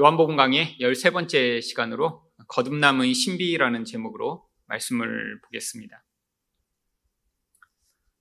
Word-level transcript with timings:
요한복음 0.00 0.34
강의 0.34 0.78
13번째 0.80 1.60
시간으로 1.60 2.22
거듭남의 2.48 3.12
신비라는 3.12 3.84
제목으로 3.84 4.48
말씀을 4.64 5.42
보겠습니다. 5.42 6.02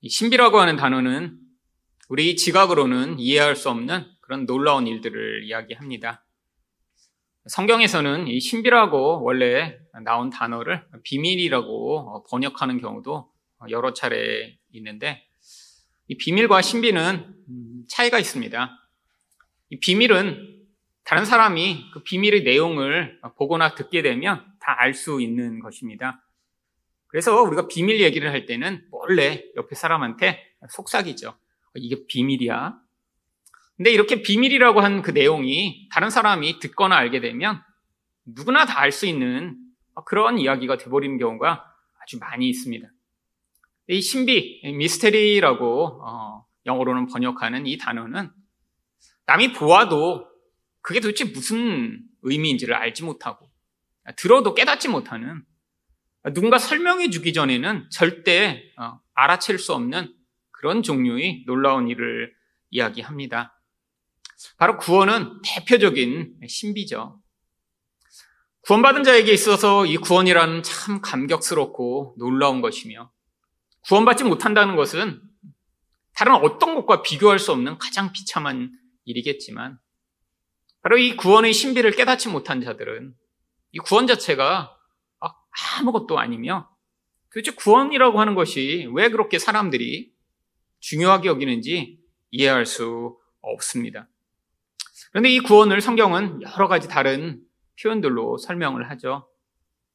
신비라고 0.05 0.60
하는 0.60 0.76
단어는 0.76 1.39
우리 2.10 2.36
지각으로는 2.36 3.20
이해할 3.20 3.55
수 3.55 3.70
없는 3.70 4.05
그런 4.20 4.46
놀라운 4.46 4.88
일들을 4.88 5.46
이야기합니다. 5.46 6.26
성경에서는 7.47 8.27
이 8.27 8.41
신비라고 8.41 9.23
원래 9.23 9.79
나온 10.03 10.29
단어를 10.29 10.85
비밀이라고 11.05 12.25
번역하는 12.29 12.81
경우도 12.81 13.31
여러 13.69 13.93
차례 13.93 14.57
있는데 14.73 15.25
이 16.09 16.17
비밀과 16.17 16.61
신비는 16.61 17.35
차이가 17.88 18.20
있습니다. 18.20 18.70
이 19.70 19.80
비밀은 19.80 20.59
다른 21.09 21.26
사람이 21.26 21.89
그 21.91 22.03
비밀의 22.03 22.44
내용을 22.44 23.20
보거나 23.35 23.73
듣게 23.73 24.03
되면 24.03 24.45
다 24.59 24.75
알 24.77 24.93
수 24.93 25.20
있는 25.21 25.59
것입니다. 25.59 26.23
그래서 27.07 27.41
우리가 27.41 27.67
비밀 27.67 27.99
얘기를 27.99 28.29
할 28.29 28.45
때는 28.45 28.85
원래 28.91 29.43
옆에 29.55 29.73
사람한테 29.73 30.39
속삭이죠. 30.70 31.34
이게 31.73 32.05
비밀이야. 32.05 32.79
근데 33.75 33.89
이렇게 33.91 34.21
비밀이라고 34.21 34.81
한 34.81 35.01
그 35.01 35.09
내용이 35.09 35.89
다른 35.91 36.11
사람이 36.11 36.59
듣거나 36.59 36.95
알게 36.98 37.21
되면 37.21 37.59
누구나 38.26 38.67
다 38.67 38.81
알 38.81 38.91
수 38.91 39.07
있는 39.07 39.57
그런 40.05 40.37
이야기가 40.37 40.77
돼버리는 40.77 41.17
경우가 41.17 41.65
아주 42.03 42.20
많이 42.20 42.48
있습니다. 42.49 42.87
이 43.87 43.99
신비, 43.99 44.62
미스테리라고 44.77 46.03
어, 46.05 46.45
영어로는 46.67 47.07
번역하는 47.07 47.65
이 47.65 47.79
단어는 47.79 48.29
남이 49.26 49.53
보아도 49.53 50.28
그게 50.89 51.02
도대체 51.02 51.23
무슨 51.23 52.02
의미인지를 52.23 52.73
알지 52.73 53.03
못하고 53.03 53.48
들어도 54.17 54.55
깨닫지 54.55 54.88
못하는 54.88 55.45
누군가 56.34 56.57
설명해 56.57 57.12
주기 57.12 57.32
전에는 57.32 57.91
절대 57.91 58.63
어, 58.76 58.99
알아챌 59.13 59.55
수 59.60 59.73
없는 59.76 60.12
그런 60.49 60.82
종류의 60.82 61.43
놀라운 61.45 61.90
일을 61.90 62.34
이야기합니다. 62.71 63.62
바로 64.58 64.78
구원은 64.78 65.44
대표적인 65.44 66.40
신비죠. 66.48 67.22
구원받은 68.62 69.04
자에게 69.04 69.32
있어서 69.32 69.86
이 69.86 69.95
구원이라는 69.98 70.64
참 70.64 71.02
감격스럽고 71.02 72.16
놀라운 72.17 72.62
것이며 72.62 73.12
구원받지 73.82 74.23
못한다는 74.23 74.76
것은 74.76 75.22
다른 76.16 76.34
어떤 76.34 76.73
것과 76.73 77.04
비교할 77.04 77.38
수 77.38 77.52
없는 77.52 77.78
가장 77.78 78.12
비참한 78.12 78.72
일이겠지만 79.06 79.78
바로 80.82 80.98
이 80.98 81.16
구원의 81.16 81.54
신비를 81.54 81.92
깨닫지 81.92 82.30
못한 82.30 82.62
자들은 82.62 83.14
이 83.72 83.78
구원 83.80 84.08
자체가 84.08 84.76
아무것도 85.80 86.18
아니며 86.18 86.70
도대체 87.32 87.52
구원이라고 87.52 88.20
하는 88.20 88.36
것이 88.36 88.88
왜 88.94 89.10
그렇게 89.10 89.40
사람들이 89.40 90.12
중요하게 90.80 91.28
여기는지 91.28 92.00
이해할 92.32 92.66
수 92.66 93.18
없습니다. 93.42 94.08
그런데 95.12 95.30
이 95.30 95.40
구원을 95.40 95.82
성경은 95.82 96.42
여러 96.44 96.68
가지 96.68 96.88
다른 96.88 97.42
표현들로 97.82 98.38
설명을 98.38 98.90
하죠. 98.92 99.28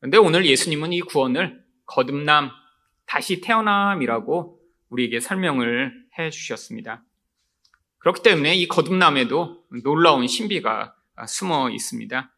그런데 0.00 0.18
오늘 0.18 0.46
예수님은 0.46 0.92
이 0.92 1.00
구원을 1.00 1.62
거듭남, 1.86 2.50
다시 3.06 3.40
태어남이라고 3.40 4.60
우리에게 4.88 5.20
설명을 5.20 5.92
해 6.18 6.30
주셨습니다. 6.30 7.04
그렇기 8.04 8.22
때문에 8.22 8.54
이 8.54 8.68
거듭남에도 8.68 9.64
놀라운 9.82 10.26
신비가 10.26 10.94
숨어 11.26 11.70
있습니다. 11.70 12.30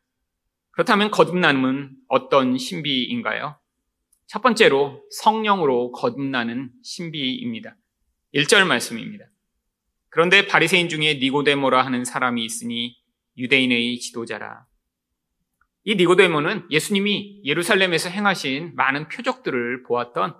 그렇다면 0.70 1.10
거듭남은 1.10 1.90
어떤 2.06 2.56
신비인가요? 2.56 3.58
첫 4.28 4.42
번째로 4.42 5.02
성령으로 5.10 5.90
거듭나는 5.90 6.70
신비입니다. 6.84 7.76
1절 8.32 8.64
말씀입니다. 8.64 9.24
그런데 10.08 10.46
바리새인 10.46 10.88
중에 10.88 11.14
니고데모라 11.14 11.84
하는 11.84 12.04
사람이 12.04 12.44
있으니 12.44 12.96
유대인의 13.36 13.98
지도자라. 13.98 14.66
이 15.82 15.96
니고데모는 15.96 16.68
예수님이 16.70 17.42
예루살렘에서 17.44 18.08
행하신 18.08 18.76
많은 18.76 19.08
표적들을 19.08 19.82
보았던 19.82 20.36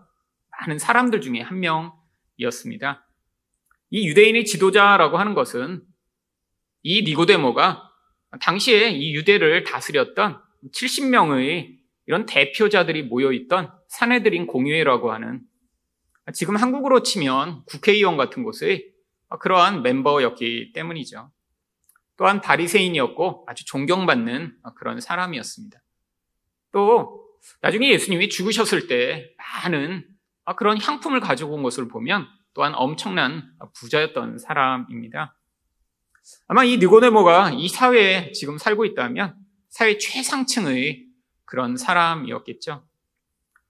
많은 0.60 0.78
사람들 0.78 1.20
중에 1.20 1.40
한 1.40 1.58
명이었습니다. 1.58 3.05
이 3.90 4.08
유대인의 4.08 4.44
지도자라고 4.44 5.18
하는 5.18 5.34
것은 5.34 5.82
이 6.82 7.02
니고데모가 7.02 7.82
당시에 8.40 8.90
이 8.90 9.14
유대를 9.14 9.64
다스렸던 9.64 10.40
70명의 10.72 11.76
이런 12.06 12.26
대표자들이 12.26 13.04
모여있던 13.04 13.72
사내들인 13.88 14.46
공유회라고 14.46 15.12
하는 15.12 15.40
지금 16.34 16.56
한국으로 16.56 17.02
치면 17.02 17.64
국회의원 17.66 18.16
같은 18.16 18.42
곳의 18.42 18.92
그러한 19.40 19.82
멤버였기 19.82 20.72
때문이죠. 20.72 21.30
또한 22.16 22.40
바리새인이었고 22.40 23.44
아주 23.46 23.64
존경받는 23.64 24.56
그런 24.76 25.00
사람이었습니다. 25.00 25.80
또 26.72 27.24
나중에 27.60 27.90
예수님이 27.90 28.28
죽으셨을 28.28 28.86
때 28.86 29.34
많은 29.38 30.06
그런 30.56 30.80
향품을 30.80 31.20
가지고 31.20 31.54
온 31.54 31.62
것을 31.62 31.88
보면 31.88 32.26
또한 32.56 32.72
엄청난 32.74 33.52
부자였던 33.74 34.38
사람입니다. 34.38 35.36
아마 36.48 36.64
이 36.64 36.78
니고데모가 36.78 37.50
이 37.52 37.68
사회에 37.68 38.32
지금 38.32 38.56
살고 38.56 38.86
있다면 38.86 39.36
사회 39.68 39.98
최상층의 39.98 41.04
그런 41.44 41.76
사람이었겠죠. 41.76 42.82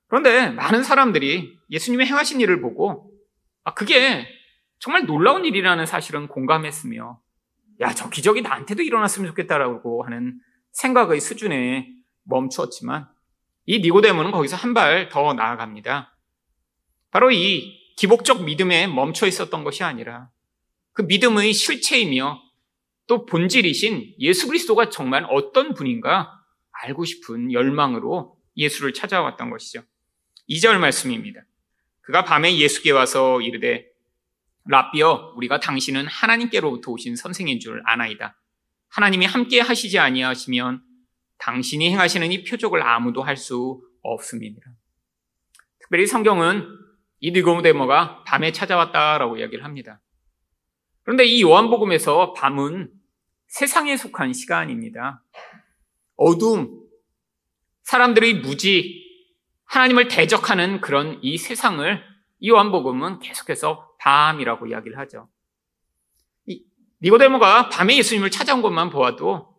그런데 0.07 0.51
많은 0.51 0.85
사람들이 0.85 1.59
예수님의 1.69 2.07
행하신 2.07 2.41
일을 2.41 2.61
보고 2.61 3.11
아, 3.65 3.75
그게 3.75 4.29
정말 4.79 5.05
놀라운 5.05 5.45
일이라는 5.45 5.85
사실은 5.85 6.29
공감했으며 6.29 7.21
야, 7.81 7.93
저 7.93 8.09
기적이 8.09 8.43
나한테도 8.43 8.85
일어났으면 8.85 9.27
좋겠다라고 9.31 10.05
하는 10.05 10.39
생각의 10.71 11.21
수준에 11.21 11.89
멈추었지만 12.23 13.09
이 13.67 13.81
니고데모는 13.81 14.31
거기서 14.31 14.55
한 14.55 14.75
발 14.75 15.09
더 15.09 15.35
나아갑니다. 15.35 16.17
바로 17.11 17.33
이 17.33 17.76
기복적 17.97 18.45
믿음에 18.45 18.87
멈춰 18.87 19.27
있었던 19.27 19.65
것이 19.65 19.83
아니라 19.83 20.31
그 20.93 21.03
믿음의 21.03 21.53
실체이며 21.53 22.43
또 23.07 23.27
본질이신 23.27 24.15
예수 24.19 24.47
그리스도가 24.47 24.91
정말 24.91 25.27
어떤 25.31 25.75
분인가 25.75 26.33
알고 26.73 27.05
싶은 27.05 27.53
열망으로 27.53 28.37
예수를 28.57 28.93
찾아왔던 28.93 29.51
것이죠. 29.51 29.83
2절 30.49 30.79
말씀입니다. 30.79 31.41
그가 32.03 32.25
밤에 32.25 32.57
예수께 32.57 32.93
와서 32.93 33.41
이르되 33.41 33.87
라비어 34.67 35.35
우리가 35.37 35.61
당신은 35.61 36.07
하나님께로부터 36.07 36.93
오신 36.93 37.17
선생인 37.17 37.61
줄 37.61 37.83
아나이다. 37.85 38.39
하나님이 38.89 39.27
함께 39.27 39.61
하시지 39.61 39.99
아니하시면 39.99 40.83
당신이 41.39 41.91
행하시는 41.91 42.33
이 42.33 42.45
표적을 42.45 42.83
아무도 42.83 43.23
할 43.23 43.37
수 43.37 43.83
없습니다. 44.03 44.61
특별히 45.81 46.07
성경은 46.07 46.67
이 47.27 47.33
니고데모가 47.33 48.23
밤에 48.23 48.53
찾아왔다라고 48.53 49.39
이야기를 49.39 49.65
합니다. 49.65 50.01
그런데 51.03 51.25
이 51.25 51.43
요한복음에서 51.43 52.35
밤은 52.35 52.89
세상에 53.49 53.97
속한 53.97 54.33
시간입니다. 54.33 55.25
어둠, 56.15 56.85
사람들의 57.83 58.35
무지, 58.43 59.05
하나님을 59.65 60.07
대적하는 60.07 60.81
그런 60.81 61.19
이 61.21 61.37
세상을 61.37 62.01
이 62.39 62.49
요한복음은 62.49 63.19
계속해서 63.19 63.97
밤이라고 63.99 64.69
이야기를 64.69 64.97
하죠. 64.99 65.29
니고데모가 67.03 67.71
밤에 67.71 67.97
예수님을 67.97 68.31
찾아온 68.31 68.63
것만 68.63 68.91
보아도 68.91 69.53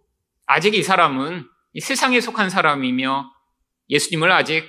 아직 0.46 0.74
이 0.74 0.84
사람은 0.84 1.46
이 1.74 1.82
세상에 1.82 2.22
속한 2.22 2.50
사람이며 2.50 3.30
예수님을 3.90 4.32
아직 4.32 4.64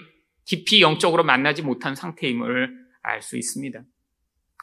깊이 0.45 0.83
영적으로 0.83 1.23
만나지 1.23 1.63
못한 1.63 1.95
상태임을 1.95 2.88
알 3.03 3.23
수 3.23 3.37
있습니다. 3.37 3.83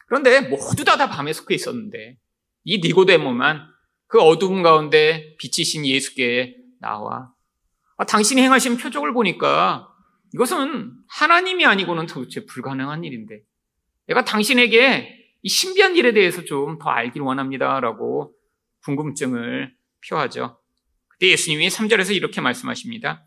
그런데 0.07 0.41
모두 0.41 0.83
다 0.85 0.97
다 0.97 1.09
밤에 1.09 1.33
속해 1.33 1.55
있었는데 1.55 2.17
이 2.63 2.79
니고데모만 2.79 3.67
그 4.07 4.19
어두움 4.19 4.61
가운데 4.63 5.35
빛이신 5.39 5.85
예수께 5.85 6.55
나와 6.79 7.31
아, 7.97 8.05
당신이 8.05 8.41
행하신 8.41 8.77
표적을 8.77 9.13
보니까 9.13 9.87
이것은 10.33 10.93
하나님이 11.07 11.65
아니고는 11.65 12.07
도대체 12.07 12.45
불가능한 12.45 13.03
일인데 13.03 13.41
내가 14.07 14.23
당신에게 14.25 15.23
이 15.41 15.49
신비한 15.49 15.95
일에 15.95 16.11
대해서 16.13 16.43
좀 16.43 16.77
더 16.79 16.89
알길 16.89 17.21
원합니다라고 17.21 18.33
궁금증을 18.83 19.73
표하죠. 20.07 20.59
그때 21.07 21.29
예수님이 21.29 21.69
3절에서 21.69 22.13
이렇게 22.13 22.41
말씀하십니다. 22.41 23.25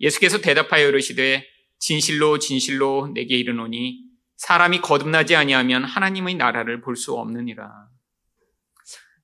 예수께서 0.00 0.40
대답하여 0.40 0.88
이르시되 0.88 1.44
진실로 1.78 2.38
진실로 2.38 3.08
내게 3.12 3.36
이르노니 3.36 4.07
사람이 4.38 4.80
거듭나지 4.80 5.36
아니하면 5.36 5.84
하나님의 5.84 6.36
나라를 6.36 6.80
볼 6.80 6.96
수 6.96 7.14
없느니라. 7.14 7.88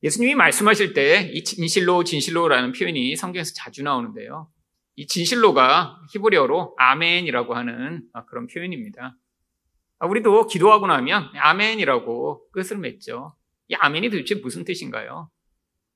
예수님이 0.02 0.34
말씀하실 0.34 0.92
때 0.92 1.30
이 1.32 1.42
진실로 1.44 2.04
진실로라는 2.04 2.72
표현이 2.72 3.16
성경에서 3.16 3.52
자주 3.56 3.82
나오는데요. 3.82 4.50
이 4.96 5.06
진실로가 5.06 5.98
히브리어로 6.12 6.74
아멘이라고 6.78 7.54
하는 7.54 8.02
그런 8.28 8.46
표현입니다. 8.46 9.16
아, 10.00 10.06
우리도 10.06 10.46
기도하고 10.48 10.86
나면 10.88 11.30
아멘이라고 11.34 12.50
끝을 12.50 12.76
맺죠. 12.78 13.34
이 13.68 13.74
아멘이 13.74 14.10
도대체 14.10 14.34
무슨 14.36 14.64
뜻인가요? 14.64 15.30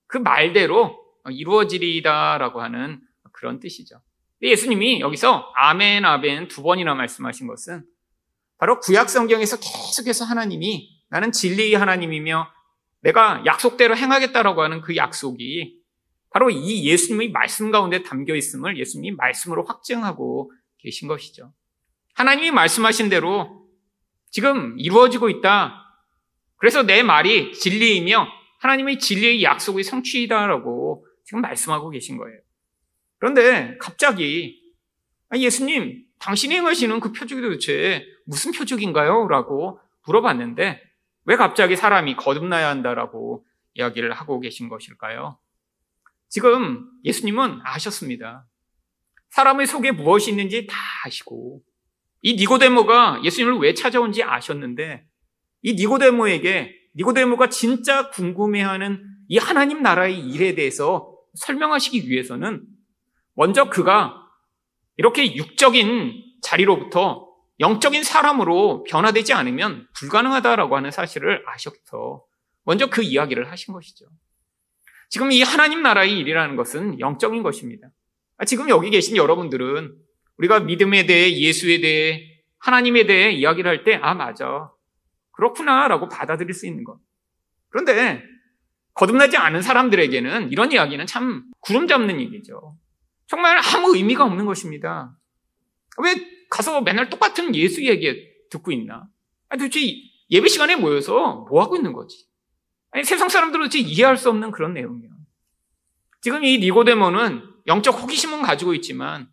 그 0.07 0.17
말대로 0.17 0.97
이루어지리다라고 1.29 2.63
하는 2.63 3.01
그런 3.33 3.61
뜻이죠. 3.61 4.01
예수님이 4.41 5.01
여기서 5.01 5.53
아멘, 5.57 6.05
아멘 6.05 6.49
두 6.49 6.63
번이나 6.63 6.95
말씀하신 6.95 7.47
것은 7.49 7.85
바로 8.59 8.81
구약 8.81 9.09
성경에서 9.09 9.59
계속해서 9.59 10.25
하나님이 10.25 11.03
나는 11.09 11.33
진리의 11.33 11.75
하나님이며 11.75 12.49
내가 13.01 13.43
약속대로 13.47 13.97
행하겠다라고 13.97 14.63
하는 14.63 14.81
그 14.81 14.97
약속이 14.97 15.79
바로 16.31 16.51
이 16.51 16.85
예수님의 16.85 17.31
말씀 17.31 17.71
가운데 17.71 18.03
담겨 18.03 18.35
있음을 18.35 18.79
예수님이 18.79 19.17
말씀으로 19.17 19.65
확증하고 19.65 20.53
계신 20.79 21.09
것이죠. 21.09 21.53
하나님이 22.15 22.51
말씀하신 22.51 23.09
대로 23.09 23.69
지금 24.31 24.79
이루어지고 24.79 25.31
있다. 25.31 25.85
그래서 26.57 26.83
내 26.83 27.03
말이 27.03 27.53
진리이며 27.53 28.27
하나님의 28.59 28.99
진리의 28.99 29.43
약속의 29.43 29.85
성취이다라고 29.85 31.07
지금 31.25 31.41
말씀하고 31.41 31.91
계신 31.91 32.17
거예요. 32.17 32.39
그런데 33.19 33.79
갑자기 33.79 34.61
아, 35.31 35.37
예수님, 35.37 36.05
당신이 36.21 36.55
행하시는 36.57 37.01
그 37.01 37.13
표적이 37.13 37.43
도대체 37.43 38.05
무슨 38.27 38.53
표적인가요? 38.53 39.29
라고 39.29 39.81
물어봤는데 40.07 40.83
왜 41.25 41.37
갑자기 41.37 41.77
사람이 41.77 42.17
거듭나야 42.17 42.69
한다라고 42.69 43.45
이야기를 43.75 44.13
하고 44.13 44.41
계신 44.41 44.69
것일까요? 44.69 45.39
지금 46.29 46.91
예수님은 47.05 47.61
아셨습니다. 47.65 48.47
사람의 49.31 49.67
속에 49.67 49.93
무엇이 49.93 50.31
있는지 50.31 50.67
다 50.67 50.77
아시고 51.05 51.63
이 52.23 52.35
니고데모가 52.35 53.23
예수님을 53.25 53.59
왜 53.59 53.75
찾아온지 53.75 54.23
아셨는데 54.23 55.07
이 55.63 55.75
니고데모에게 55.75 56.75
니고데모가 56.97 57.49
진짜 57.49 58.11
궁금해하는 58.11 59.05
이 59.29 59.39
하나님 59.39 59.83
나라의 59.83 60.19
일에 60.19 60.55
대해서 60.55 61.15
설명하시기 61.35 62.09
위해서는 62.09 62.65
먼저 63.35 63.69
그가 63.69 64.18
이렇게 64.99 65.35
육적인 65.35 66.25
자리로부터 66.43 67.29
영적인 67.61 68.05
사람으로 68.05 68.85
변화되지 68.85 69.33
않으면 69.33 69.89
불가능하다라고 69.95 70.77
하는 70.77 70.91
사실을 70.91 71.43
아셔서 71.47 72.25
먼저 72.65 72.89
그 72.91 73.03
이야기를 73.03 73.51
하신 73.51 73.73
것이죠. 73.73 74.07
지금 75.09 75.33
이 75.33 75.43
하나님 75.43 75.83
나라의 75.83 76.19
일이라는 76.19 76.57
것은 76.57 77.01
영적인 77.01 77.43
것입니다. 77.43 77.89
아, 78.37 78.45
지금 78.45 78.69
여기 78.69 78.91
계신 78.91 79.17
여러분들은 79.17 79.97
우리가 80.37 80.61
믿음에 80.61 81.07
대해 81.07 81.33
예수에 81.39 81.81
대해 81.81 82.43
하나님에 82.59 83.07
대해 83.07 83.33
이야기를 83.33 83.69
할 83.69 83.85
때, 83.85 83.99
아, 84.03 84.15
맞아. 84.15 84.71
그렇구나 85.33 85.89
라고 85.89 86.09
받아들일 86.09 86.53
수 86.53 86.67
있는 86.67 86.85
것. 86.85 86.99
그런데 87.69 88.23
거듭나지 88.95 89.37
않은 89.37 89.63
사람들에게는 89.63 90.51
이런 90.51 90.73
이야기는 90.73 91.07
참 91.07 91.45
구름 91.61 91.87
잡는 91.87 92.21
얘기죠. 92.21 92.77
정말 93.29 93.59
아무 93.59 93.95
의미가 93.95 94.25
없는 94.25 94.47
것입니다. 94.47 95.17
왜 95.99 96.15
가서 96.51 96.81
맨날 96.81 97.11
똑같은 97.11 97.55
예수 97.55 97.85
얘기 97.85 98.27
듣고 98.51 98.73
있나? 98.73 99.07
아니, 99.49 99.61
도대체 99.61 99.81
예배 100.31 100.49
시간에 100.49 100.77
모여서 100.77 101.47
뭐 101.49 101.63
하고 101.63 101.77
있는 101.77 101.93
거지? 101.93 102.27
아니, 102.91 103.05
세상 103.05 103.29
사람들은 103.29 103.67
도대체 103.67 103.79
이해할 103.81 104.17
수 104.17 104.31
없는 104.31 104.51
그런 104.51 104.73
내용이에요. 104.73 105.13
지금 106.23 106.43
이 106.43 106.59
니고데모는 106.59 107.43
영적 107.67 108.03
호기심은 108.03 108.43
가지고 108.43 108.75
있지만 108.75 109.31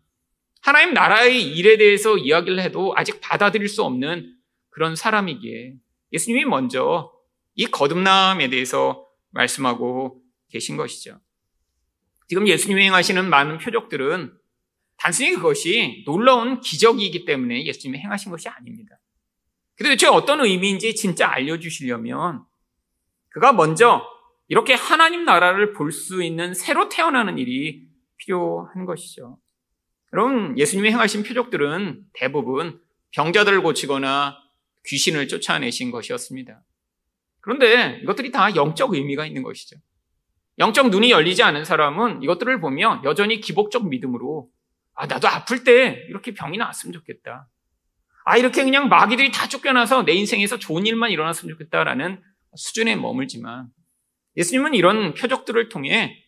하나님 0.61 0.93
나라의 0.93 1.43
일에 1.43 1.77
대해서 1.77 2.17
이야기를 2.17 2.59
해도 2.59 2.93
아직 2.97 3.21
받아들일 3.21 3.69
수 3.69 3.83
없는 3.83 4.35
그런 4.71 4.95
사람이기에 4.95 5.75
예수님이 6.11 6.45
먼저 6.45 7.11
이 7.53 7.65
거듭남에 7.65 8.49
대해서 8.49 9.07
말씀하고 9.31 10.21
계신 10.49 10.75
것이죠. 10.75 11.19
지금 12.27 12.47
예수님이 12.47 12.83
행하시는 12.83 13.29
많은 13.29 13.57
표적들은 13.59 14.33
단순히 14.97 15.33
그것이 15.33 16.03
놀라운 16.05 16.59
기적이기 16.59 17.25
때문에 17.25 17.65
예수님이 17.65 17.99
행하신 17.99 18.31
것이 18.31 18.49
아닙니다. 18.49 18.97
도대체 19.77 20.07
어떤 20.07 20.41
의미인지 20.41 20.95
진짜 20.95 21.29
알려주시려면 21.29 22.43
그가 23.29 23.51
먼저 23.53 24.03
이렇게 24.47 24.73
하나님 24.73 25.25
나라를 25.25 25.73
볼 25.73 25.91
수 25.91 26.23
있는 26.23 26.53
새로 26.53 26.87
태어나는 26.87 27.37
일이 27.37 27.87
필요한 28.17 28.85
것이죠. 28.85 29.37
여러분, 30.13 30.57
예수님이 30.57 30.91
행하신 30.91 31.23
표적들은 31.23 32.05
대부분 32.13 32.79
병자들을 33.11 33.61
고치거나 33.61 34.37
귀신을 34.85 35.27
쫓아내신 35.27 35.91
것이었습니다. 35.91 36.63
그런데 37.41 37.99
이것들이 38.03 38.31
다 38.31 38.55
영적 38.55 38.93
의미가 38.93 39.25
있는 39.25 39.43
것이죠. 39.43 39.77
영적 40.59 40.89
눈이 40.89 41.11
열리지 41.11 41.43
않은 41.43 41.65
사람은 41.65 42.23
이것들을 42.23 42.59
보면 42.61 43.03
여전히 43.03 43.41
기복적 43.41 43.87
믿음으로 43.89 44.49
아, 44.93 45.05
나도 45.05 45.27
아플 45.27 45.63
때 45.63 46.05
이렇게 46.09 46.33
병이 46.33 46.57
나왔으면 46.57 46.93
좋겠다. 46.93 47.47
아, 48.23 48.37
이렇게 48.37 48.63
그냥 48.63 48.87
마귀들이 48.89 49.31
다 49.31 49.47
쫓겨나서 49.47 50.03
내 50.03 50.13
인생에서 50.13 50.57
좋은 50.57 50.85
일만 50.85 51.11
일어났으면 51.11 51.53
좋겠다라는 51.53 52.21
수준에 52.55 52.95
머물지만 52.95 53.67
예수님은 54.37 54.73
이런 54.73 55.13
표적들을 55.13 55.69
통해 55.69 56.23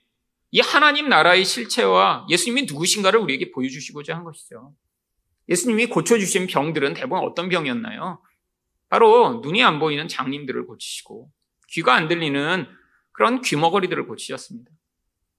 이 0.51 0.59
하나님 0.59 1.09
나라의 1.09 1.43
실체와 1.43 2.25
예수님이 2.29 2.63
누구신가를 2.63 3.19
우리에게 3.19 3.51
보여주시고자 3.51 4.15
한 4.15 4.23
것이죠. 4.23 4.73
예수님이 5.49 5.87
고쳐주신 5.87 6.47
병들은 6.47 6.93
대부분 6.93 7.19
어떤 7.19 7.49
병이었나요? 7.49 8.21
바로 8.89 9.39
눈이 9.41 9.63
안 9.63 9.79
보이는 9.79 10.07
장님들을 10.07 10.65
고치시고 10.67 11.29
귀가 11.69 11.95
안 11.95 12.07
들리는 12.07 12.67
그런 13.17 13.41
귀머거리들을 13.41 14.05
고치셨습니다. 14.05 14.71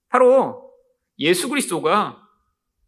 바로 0.08 0.68
예수 1.20 1.48
그리스도가 1.48 2.20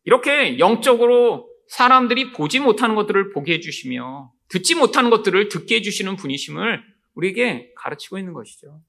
이렇게 0.03 0.59
영적으로 0.59 1.49
사람들이 1.69 2.33
보지 2.33 2.59
못하는 2.59 2.97
것들을 2.97 3.31
보게 3.31 3.55
해주시며 3.55 4.33
듣지 4.49 4.75
못하는 4.75 5.11
것들을 5.11 5.49
듣게 5.49 5.77
해주시는 5.77 6.17
분이심을 6.17 6.83
우리에게 7.15 7.73
가르치고 7.77 8.19
있는 8.19 8.33
것이죠. 8.33 8.81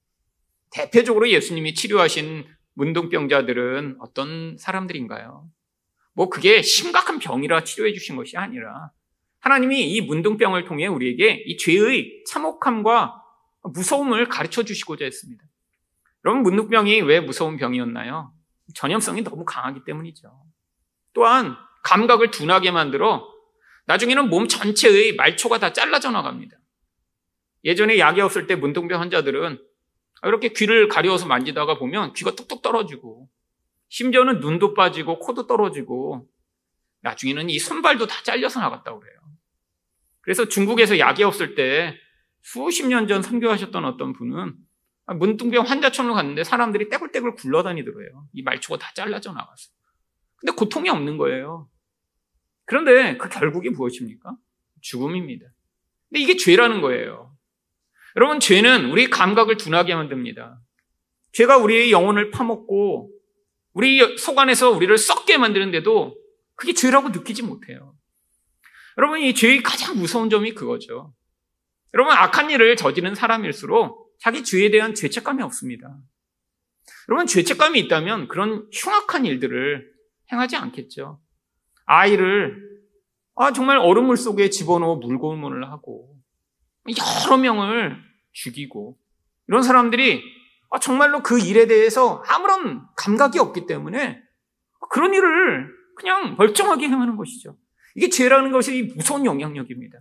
대표적으로 0.70 1.30
예수님이 1.30 1.74
치료하신 1.74 2.46
문둥병자들은 2.74 3.98
어떤 4.00 4.56
사람들인가요? 4.58 5.48
뭐 6.14 6.28
그게 6.28 6.62
심각한 6.62 7.20
병이라 7.20 7.62
치료해 7.62 7.92
주신 7.92 8.16
것이 8.16 8.36
아니라 8.36 8.90
하나님이 9.38 9.92
이 9.92 10.00
문둥병을 10.00 10.64
통해 10.64 10.88
우리에게 10.88 11.44
이 11.46 11.56
죄의 11.58 12.24
참혹함과 12.26 13.22
무서움을 13.62 14.28
가르쳐 14.28 14.64
주시고자 14.64 15.04
했습니다. 15.04 15.44
여러분, 16.24 16.42
문둥병이 16.42 17.02
왜 17.02 17.20
무서운 17.20 17.56
병이었나요? 17.56 18.32
전염성이 18.74 19.22
너무 19.22 19.44
강하기 19.44 19.84
때문이죠. 19.84 20.30
또한 21.14 21.56
감각을 21.84 22.30
둔하게 22.30 22.70
만들어 22.70 23.28
나중에는 23.86 24.30
몸 24.30 24.46
전체의 24.48 25.16
말초가 25.16 25.58
다 25.58 25.72
잘라져 25.72 26.10
나갑니다. 26.10 26.56
예전에 27.64 27.98
약이 27.98 28.20
없을 28.20 28.46
때 28.46 28.54
문둥병 28.54 29.00
환자들은 29.00 29.60
이렇게 30.24 30.48
귀를 30.52 30.88
가려워서 30.88 31.26
만지다가 31.26 31.78
보면 31.78 32.12
귀가 32.14 32.30
뚝뚝 32.30 32.62
떨어지고 32.62 33.28
심지어는 33.88 34.40
눈도 34.40 34.74
빠지고 34.74 35.18
코도 35.18 35.46
떨어지고 35.48 36.28
나중에는 37.00 37.50
이 37.50 37.58
손발도 37.58 38.06
다 38.06 38.22
잘려서 38.22 38.60
나갔다고 38.60 39.00
그래요. 39.00 39.18
그래서 40.20 40.46
중국에서 40.48 40.98
약이 41.00 41.24
없을 41.24 41.56
때 41.56 41.96
수십 42.42 42.86
년 42.86 43.08
전 43.08 43.22
선교하셨던 43.22 43.84
어떤 43.84 44.12
분은 44.12 44.54
문둥병 45.14 45.64
환자촌으로 45.64 46.14
갔는데 46.14 46.44
사람들이 46.44 46.88
떼굴떼굴 46.88 47.34
굴러다니더래요. 47.34 48.26
이 48.32 48.42
말초가 48.42 48.78
다 48.78 48.92
잘라져 48.94 49.32
나갔어. 49.32 49.70
근데 50.36 50.52
고통이 50.52 50.88
없는 50.88 51.18
거예요. 51.18 51.68
그런데 52.64 53.16
그 53.16 53.28
결국이 53.28 53.70
무엇입니까? 53.70 54.36
죽음입니다. 54.80 55.46
근데 56.08 56.20
이게 56.20 56.36
죄라는 56.36 56.80
거예요. 56.80 57.36
여러분, 58.16 58.40
죄는 58.40 58.90
우리 58.90 59.08
감각을 59.08 59.56
둔하게 59.56 59.94
만듭니다. 59.94 60.60
죄가 61.32 61.58
우리의 61.58 61.90
영혼을 61.90 62.30
파먹고 62.30 63.10
우리 63.72 64.18
속 64.18 64.38
안에서 64.38 64.70
우리를 64.70 64.96
썩게 64.98 65.38
만드는데도 65.38 66.14
그게 66.54 66.74
죄라고 66.74 67.08
느끼지 67.08 67.42
못해요. 67.42 67.94
여러분, 68.98 69.20
이 69.20 69.34
죄의 69.34 69.62
가장 69.62 69.96
무서운 69.96 70.28
점이 70.28 70.52
그거죠. 70.52 71.14
여러분, 71.94 72.14
악한 72.14 72.50
일을 72.50 72.76
저지른 72.76 73.14
사람일수록 73.14 74.01
자기 74.22 74.44
죄에 74.44 74.70
대한 74.70 74.94
죄책감이 74.94 75.42
없습니다. 75.42 75.98
여러분, 77.08 77.26
죄책감이 77.26 77.76
있다면 77.80 78.28
그런 78.28 78.68
흉악한 78.72 79.26
일들을 79.26 79.92
행하지 80.30 80.54
않겠죠. 80.54 81.20
아이를 81.86 82.56
아, 83.34 83.52
정말 83.52 83.78
얼음물 83.78 84.16
속에 84.16 84.48
집어넣어 84.48 84.96
물고문을 84.96 85.68
하고 85.72 86.16
여러 87.26 87.36
명을 87.36 87.96
죽이고 88.30 88.96
이런 89.48 89.64
사람들이 89.64 90.22
아, 90.70 90.78
정말로 90.78 91.24
그 91.24 91.40
일에 91.40 91.66
대해서 91.66 92.22
아무런 92.28 92.86
감각이 92.96 93.40
없기 93.40 93.66
때문에 93.66 94.22
그런 94.88 95.14
일을 95.14 95.68
그냥 95.96 96.36
멀쩡하게 96.36 96.86
행하는 96.86 97.16
것이죠. 97.16 97.56
이게 97.96 98.08
죄라는 98.08 98.52
것이 98.52 98.92
무서운 98.94 99.26
영향력입니다. 99.26 99.98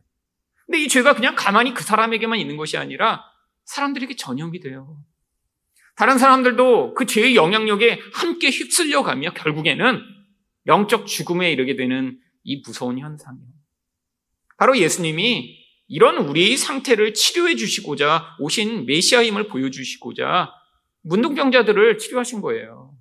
근데 0.68 0.80
이 0.80 0.88
죄가 0.88 1.16
그냥 1.16 1.34
가만히 1.36 1.74
그 1.74 1.84
사람에게만 1.84 2.38
있는 2.38 2.56
것이 2.56 2.78
아니라 2.78 3.31
사람들에게 3.66 4.16
전염이 4.16 4.60
돼요. 4.60 4.98
다른 5.96 6.18
사람들도 6.18 6.94
그 6.94 7.06
죄의 7.06 7.36
영향력에 7.36 8.00
함께 8.14 8.50
휩쓸려 8.50 9.04
가며 9.04 9.34
결국에는 9.34 10.02
영적 10.68 11.08
죽음에 11.08 11.52
이르게 11.52 11.76
되는 11.76 12.20
이 12.44 12.62
무서운 12.66 13.00
현상이에요. 13.00 13.48
바로 14.58 14.78
예수님이 14.78 15.60
이런 15.88 16.18
우리의 16.18 16.56
상태를 16.58 17.14
치료해 17.14 17.56
주시고자 17.56 18.38
오신 18.40 18.86
메시아임을 18.86 19.48
보여주시고자 19.48 20.52
문둥병자들을 21.04 21.98
치료하신 21.98 22.42
거예요. 22.42 22.96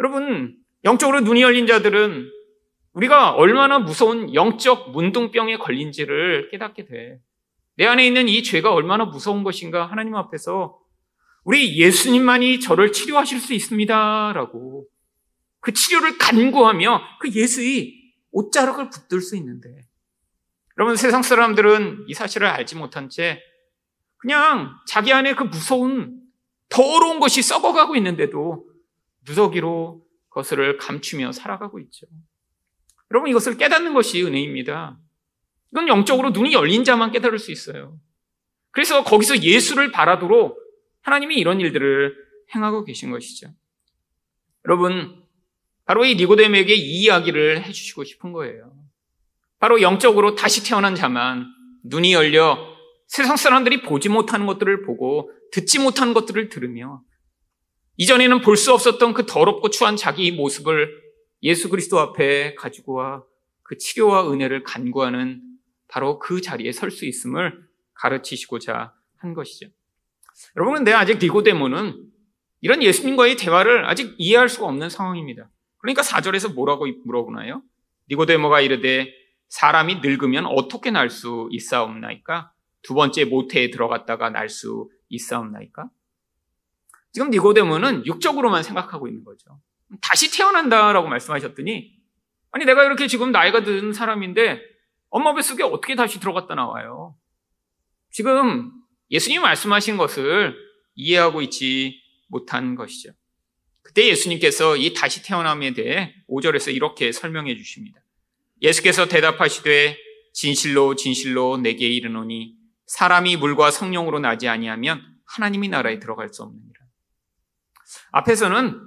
여러분, 0.00 0.56
영적으로 0.84 1.20
눈이 1.20 1.42
열린 1.42 1.66
자들은 1.66 2.30
우리가 2.92 3.32
얼마나 3.32 3.78
무서운 3.78 4.34
영적 4.34 4.92
문둥병에 4.92 5.58
걸린지를 5.58 6.48
깨닫게 6.50 6.86
돼. 6.86 7.20
내 7.78 7.86
안에 7.86 8.04
있는 8.04 8.28
이 8.28 8.42
죄가 8.42 8.72
얼마나 8.72 9.04
무서운 9.04 9.44
것인가 9.44 9.86
하나님 9.86 10.16
앞에서 10.16 10.80
우리 11.44 11.78
예수님만이 11.78 12.58
저를 12.58 12.90
치료하실 12.90 13.38
수 13.38 13.54
있습니다. 13.54 14.32
라고 14.34 14.88
그 15.60 15.72
치료를 15.72 16.18
간구하며 16.18 17.00
그 17.20 17.30
예수의 17.30 17.94
옷자락을 18.32 18.90
붙들 18.90 19.20
수 19.20 19.36
있는데 19.36 19.68
여러분 20.76 20.96
세상 20.96 21.22
사람들은 21.22 22.06
이 22.08 22.14
사실을 22.14 22.48
알지 22.48 22.74
못한 22.74 23.08
채 23.08 23.40
그냥 24.16 24.74
자기 24.88 25.12
안에 25.12 25.36
그 25.36 25.44
무서운 25.44 26.20
더러운 26.68 27.20
것이 27.20 27.42
썩어가고 27.42 27.94
있는데도 27.94 28.66
무더기로 29.24 30.04
그것을 30.30 30.78
감추며 30.78 31.30
살아가고 31.30 31.78
있죠. 31.78 32.06
여러분 33.12 33.30
이것을 33.30 33.56
깨닫는 33.56 33.94
것이 33.94 34.24
은혜입니다. 34.24 34.98
이건 35.72 35.88
영적으로 35.88 36.30
눈이 36.30 36.52
열린 36.52 36.84
자만 36.84 37.10
깨달을 37.12 37.38
수 37.38 37.52
있어요. 37.52 37.98
그래서 38.70 39.04
거기서 39.04 39.42
예수를 39.42 39.92
바라도록 39.92 40.58
하나님이 41.02 41.36
이런 41.36 41.60
일들을 41.60 42.14
행하고 42.54 42.84
계신 42.84 43.10
것이죠. 43.10 43.48
여러분, 44.66 45.22
바로 45.84 46.04
이 46.04 46.14
니고데모에게 46.16 46.74
이 46.74 47.02
이야기를 47.02 47.64
해주시고 47.64 48.04
싶은 48.04 48.32
거예요. 48.32 48.72
바로 49.58 49.80
영적으로 49.82 50.34
다시 50.34 50.64
태어난 50.64 50.94
자만 50.94 51.46
눈이 51.84 52.12
열려 52.12 52.58
세상 53.06 53.36
사람들이 53.36 53.82
보지 53.82 54.08
못하는 54.08 54.46
것들을 54.46 54.82
보고 54.82 55.30
듣지 55.50 55.78
못하는 55.78 56.12
것들을 56.14 56.50
들으며 56.50 57.02
이전에는 57.96 58.42
볼 58.42 58.56
수 58.56 58.72
없었던 58.72 59.14
그 59.14 59.26
더럽고 59.26 59.70
추한 59.70 59.96
자기 59.96 60.30
모습을 60.30 60.90
예수 61.42 61.68
그리스도 61.68 61.98
앞에 61.98 62.54
가지고 62.54 62.94
와 62.94 63.22
그 63.68 63.76
치료와 63.76 64.32
은혜를 64.32 64.64
간구하는 64.64 65.42
바로 65.88 66.18
그 66.18 66.40
자리에 66.40 66.72
설 66.72 66.90
수 66.90 67.06
있음을 67.06 67.66
가르치시고자 67.94 68.94
한 69.16 69.34
것이죠. 69.34 69.68
여러분, 70.56 70.74
근데 70.76 70.92
아직 70.92 71.18
니고데모는 71.18 72.04
이런 72.60 72.82
예수님과의 72.82 73.36
대화를 73.36 73.86
아직 73.86 74.14
이해할 74.18 74.48
수가 74.48 74.66
없는 74.66 74.88
상황입니다. 74.90 75.48
그러니까 75.78 76.02
4절에서 76.02 76.54
뭐라고 76.54 76.86
물어보나요? 77.04 77.62
니고데모가 78.10 78.60
이르되 78.60 79.12
사람이 79.48 79.96
늙으면 79.96 80.46
어떻게 80.46 80.90
날 80.90 81.10
수 81.10 81.48
있사옵나이까? 81.50 82.52
두 82.82 82.94
번째 82.94 83.24
모태에 83.24 83.70
들어갔다가 83.70 84.30
날 84.30 84.48
수 84.48 84.90
있사옵나이까? 85.08 85.88
지금 87.12 87.30
니고데모는 87.30 88.06
육적으로만 88.06 88.62
생각하고 88.62 89.08
있는 89.08 89.24
거죠. 89.24 89.58
다시 90.02 90.30
태어난다라고 90.36 91.08
말씀하셨더니 91.08 91.96
아니 92.50 92.64
내가 92.64 92.84
이렇게 92.84 93.06
지금 93.06 93.32
나이가 93.32 93.62
든 93.64 93.92
사람인데 93.92 94.60
엄마 95.10 95.34
뱃속에 95.34 95.62
어떻게 95.62 95.94
다시 95.94 96.20
들어갔다 96.20 96.54
나와요? 96.54 97.16
지금 98.10 98.72
예수님 99.10 99.42
말씀하신 99.42 99.96
것을 99.96 100.54
이해하고 100.94 101.42
있지 101.42 102.00
못한 102.28 102.74
것이죠. 102.74 103.12
그때 103.82 104.06
예수님께서 104.08 104.76
이 104.76 104.92
다시 104.92 105.22
태어남에 105.22 105.72
대해 105.72 106.14
5절에서 106.28 106.74
이렇게 106.74 107.10
설명해 107.10 107.56
주십니다. 107.56 108.00
예수께서 108.60 109.06
대답하시되 109.06 109.96
진실로 110.34 110.94
진실로 110.94 111.56
내게 111.56 111.86
이르노니 111.86 112.54
사람이 112.86 113.36
물과 113.36 113.70
성령으로 113.70 114.18
나지 114.18 114.48
아니하면 114.48 115.02
하나님이 115.24 115.68
나라에 115.68 115.98
들어갈 116.00 116.28
수 116.28 116.42
없느니라. 116.42 116.80
앞에서는 118.12 118.80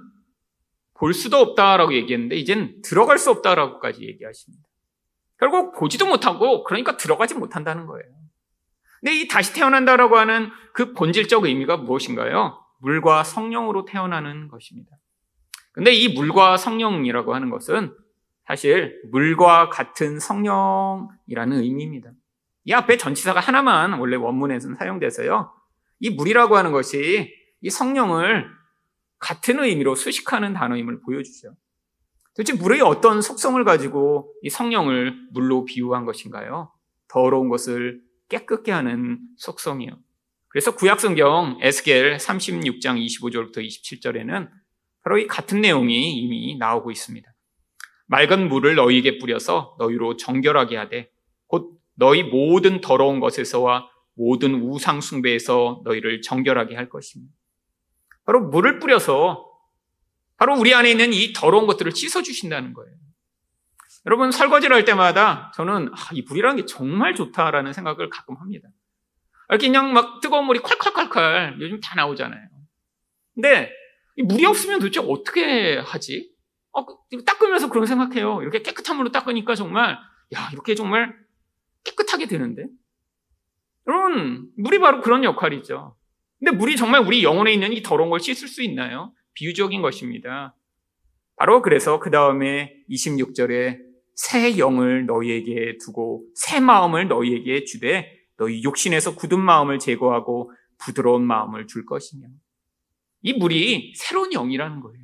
볼 0.94 1.14
수도 1.14 1.38
없다라고 1.38 1.94
얘기했는데 1.94 2.36
이젠 2.36 2.80
들어갈 2.82 3.18
수 3.18 3.30
없다라고까지 3.30 4.04
얘기하십니다. 4.04 4.64
결국 5.42 5.76
보지도 5.76 6.06
못하고 6.06 6.62
그러니까 6.62 6.96
들어가지 6.96 7.34
못한다는 7.34 7.86
거예요. 7.86 8.06
근데 9.00 9.12
이 9.12 9.26
다시 9.26 9.52
태어난다라고 9.52 10.16
하는 10.16 10.50
그 10.72 10.92
본질적 10.92 11.46
의미가 11.46 11.78
무엇인가요? 11.78 12.64
물과 12.78 13.24
성령으로 13.24 13.84
태어나는 13.84 14.46
것입니다. 14.46 14.92
근데 15.72 15.92
이 15.92 16.14
물과 16.14 16.58
성령이라고 16.58 17.34
하는 17.34 17.50
것은 17.50 17.92
사실 18.46 19.02
물과 19.10 19.68
같은 19.68 20.20
성령이라는 20.20 21.58
의미입니다. 21.60 22.12
이 22.62 22.72
앞에 22.72 22.96
전치사가 22.96 23.40
하나만 23.40 23.94
원래 23.94 24.14
원문에서는 24.14 24.76
사용돼서요. 24.76 25.52
이 25.98 26.10
물이라고 26.10 26.56
하는 26.56 26.70
것이 26.70 27.34
이 27.62 27.68
성령을 27.68 28.48
같은 29.18 29.58
의미로 29.58 29.96
수식하는 29.96 30.54
단어임을 30.54 31.00
보여주죠. 31.00 31.56
도대체 32.34 32.54
물의 32.54 32.80
어떤 32.80 33.20
속성을 33.20 33.62
가지고 33.64 34.32
이 34.42 34.50
성령을 34.50 35.14
물로 35.32 35.64
비유한 35.64 36.04
것인가요? 36.04 36.72
더러운 37.08 37.48
것을 37.48 38.00
깨끗게 38.28 38.72
하는 38.72 39.18
속성이요. 39.36 39.98
그래서 40.48 40.74
구약성경 40.74 41.58
에스겔 41.62 42.16
36장 42.16 43.04
25절부터 43.04 43.58
27절에는 43.58 44.50
바로 45.02 45.18
이 45.18 45.26
같은 45.26 45.60
내용이 45.60 46.12
이미 46.12 46.56
나오고 46.56 46.90
있습니다. 46.90 47.30
맑은 48.06 48.48
물을 48.48 48.74
너희에게 48.74 49.18
뿌려서 49.18 49.76
너희로 49.78 50.16
정결하게 50.16 50.76
하되 50.76 51.10
곧 51.46 51.78
너희 51.94 52.22
모든 52.22 52.80
더러운 52.80 53.20
것에서와 53.20 53.88
모든 54.14 54.54
우상 54.62 55.00
숭배에서 55.00 55.82
너희를 55.84 56.22
정결하게 56.22 56.76
할 56.76 56.88
것입니다. 56.88 57.32
바로 58.24 58.48
물을 58.48 58.78
뿌려서 58.78 59.51
바로 60.42 60.56
우리 60.58 60.74
안에 60.74 60.90
있는 60.90 61.12
이 61.12 61.32
더러운 61.32 61.68
것들을 61.68 61.92
씻어 61.92 62.20
주신다는 62.20 62.72
거예요. 62.74 62.92
여러분 64.06 64.32
설거지를 64.32 64.74
할 64.74 64.84
때마다 64.84 65.52
저는 65.54 65.88
아, 65.92 66.08
이 66.10 66.22
물이라는 66.22 66.56
게 66.56 66.66
정말 66.66 67.14
좋다라는 67.14 67.72
생각을 67.72 68.10
가끔 68.10 68.34
합니다. 68.34 68.68
이렇게 69.50 69.68
그냥 69.68 69.92
막 69.92 70.20
뜨거운 70.20 70.46
물이 70.46 70.58
콸콸콸콸 70.58 71.60
요즘 71.60 71.78
다 71.78 71.94
나오잖아요. 71.94 72.48
근데 73.36 73.70
물이 74.16 74.44
없으면 74.46 74.80
도대체 74.80 74.98
어떻게 74.98 75.78
하지? 75.78 76.32
어, 76.72 76.84
닦으면서 77.24 77.68
그런 77.68 77.86
생각해요. 77.86 78.42
이렇게 78.42 78.62
깨끗한 78.62 78.96
물로 78.96 79.12
닦으니까 79.12 79.54
정말 79.54 79.96
야 80.34 80.50
이렇게 80.52 80.74
정말 80.74 81.16
깨끗하게 81.84 82.26
되는데. 82.26 82.66
여러분 83.86 84.50
물이 84.56 84.80
바로 84.80 85.02
그런 85.02 85.22
역할이죠. 85.22 85.96
근데 86.40 86.50
물이 86.50 86.74
정말 86.74 87.02
우리 87.02 87.22
영혼에 87.22 87.52
있는 87.52 87.72
이 87.72 87.80
더러운 87.80 88.10
걸 88.10 88.18
씻을 88.18 88.48
수 88.48 88.64
있나요? 88.64 89.14
비유적인 89.34 89.82
것입니다. 89.82 90.54
바로 91.36 91.62
그래서 91.62 91.98
그 91.98 92.10
다음에 92.10 92.74
26절에 92.90 93.78
새 94.14 94.58
영을 94.58 95.06
너희에게 95.06 95.78
두고 95.84 96.24
새 96.34 96.60
마음을 96.60 97.08
너희에게 97.08 97.64
주되 97.64 98.12
너희 98.36 98.62
욕심에서 98.62 99.14
굳은 99.14 99.40
마음을 99.40 99.78
제거하고 99.78 100.52
부드러운 100.78 101.24
마음을 101.24 101.66
줄 101.66 101.86
것이며 101.86 102.28
이 103.22 103.32
물이 103.32 103.94
새로운 103.96 104.30
영이라는 104.30 104.80
거예요. 104.80 105.02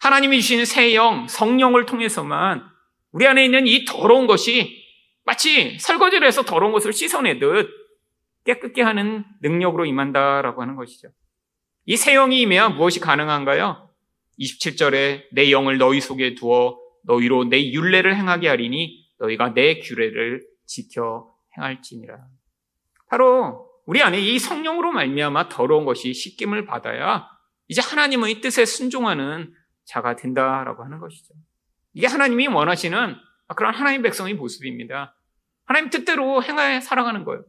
하나님이 0.00 0.40
주신 0.42 0.64
새 0.66 0.94
영, 0.94 1.26
성령을 1.28 1.86
통해서만 1.86 2.62
우리 3.12 3.26
안에 3.26 3.44
있는 3.44 3.66
이 3.66 3.86
더러운 3.86 4.26
것이 4.26 4.84
마치 5.24 5.78
설거지를 5.78 6.26
해서 6.26 6.42
더러운 6.42 6.72
것을 6.72 6.92
씻어내듯 6.92 7.70
깨끗게 8.44 8.82
하는 8.82 9.24
능력으로 9.40 9.86
임한다라고 9.86 10.60
하는 10.60 10.76
것이죠. 10.76 11.08
이 11.86 11.96
새 11.96 12.14
영이 12.14 12.40
임해야 12.42 12.70
무엇이 12.70 13.00
가능한가요? 13.00 13.90
27절에 14.38 15.24
내 15.32 15.50
영을 15.50 15.78
너희 15.78 16.00
속에 16.00 16.34
두어 16.34 16.78
너희로 17.04 17.44
내 17.44 17.70
윤례를 17.72 18.16
행하게 18.16 18.48
하리니 18.48 19.06
너희가 19.18 19.52
내 19.54 19.80
규례를 19.80 20.42
지켜 20.66 21.34
행할지니라. 21.56 22.18
바로 23.08 23.68
우리 23.86 24.02
안에 24.02 24.18
이 24.18 24.38
성령으로 24.38 24.92
말미암아 24.92 25.50
더러운 25.50 25.84
것이 25.84 26.14
씻김을 26.14 26.64
받아야 26.64 27.28
이제 27.68 27.80
하나님의 27.82 28.40
뜻에 28.40 28.64
순종하는 28.64 29.52
자가 29.84 30.16
된다라고 30.16 30.82
하는 30.84 30.98
것이죠. 30.98 31.34
이게 31.92 32.06
하나님이 32.06 32.48
원하시는 32.48 33.16
그런 33.56 33.74
하나님 33.74 34.02
백성의 34.02 34.34
모습입니다. 34.34 35.14
하나님 35.66 35.90
뜻대로 35.90 36.42
행하여 36.42 36.80
살아가는 36.80 37.24
거예요. 37.24 37.44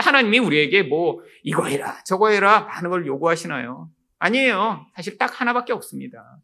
하나님이 0.00 0.38
우리에게 0.38 0.82
뭐 0.82 1.20
이거 1.42 1.64
해라 1.66 2.02
저거 2.04 2.28
해라 2.28 2.60
많은 2.62 2.90
걸 2.90 3.06
요구하시나요? 3.06 3.90
아니에요. 4.18 4.86
사실 4.94 5.16
딱 5.18 5.40
하나밖에 5.40 5.72
없습니다. 5.72 6.38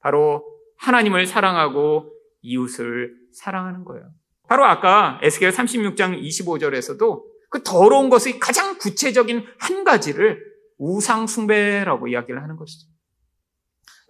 바로 0.00 0.44
하나님을 0.78 1.26
사랑하고 1.26 2.12
이웃을 2.42 3.14
사랑하는 3.32 3.84
거예요. 3.84 4.10
바로 4.48 4.64
아까 4.64 5.20
에스겔 5.22 5.50
36장 5.50 6.22
25절에서도 6.22 7.22
그 7.50 7.62
더러운 7.62 8.08
것의 8.08 8.38
가장 8.40 8.78
구체적인 8.78 9.46
한 9.58 9.84
가지를 9.84 10.42
우상 10.78 11.26
숭배라고 11.26 12.08
이야기를 12.08 12.42
하는 12.42 12.56
것이죠. 12.56 12.88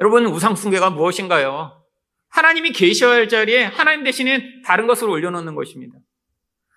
여러분, 0.00 0.26
우상 0.26 0.54
숭배가 0.54 0.90
무엇인가요? 0.90 1.83
하나님이 2.28 2.73
계셔야 2.73 3.14
할 3.14 3.28
자리에 3.28 3.64
하나님 3.64 4.04
대신에 4.04 4.62
다른 4.64 4.87
것을 4.87 5.09
올려놓는 5.09 5.54
것입니다. 5.54 5.99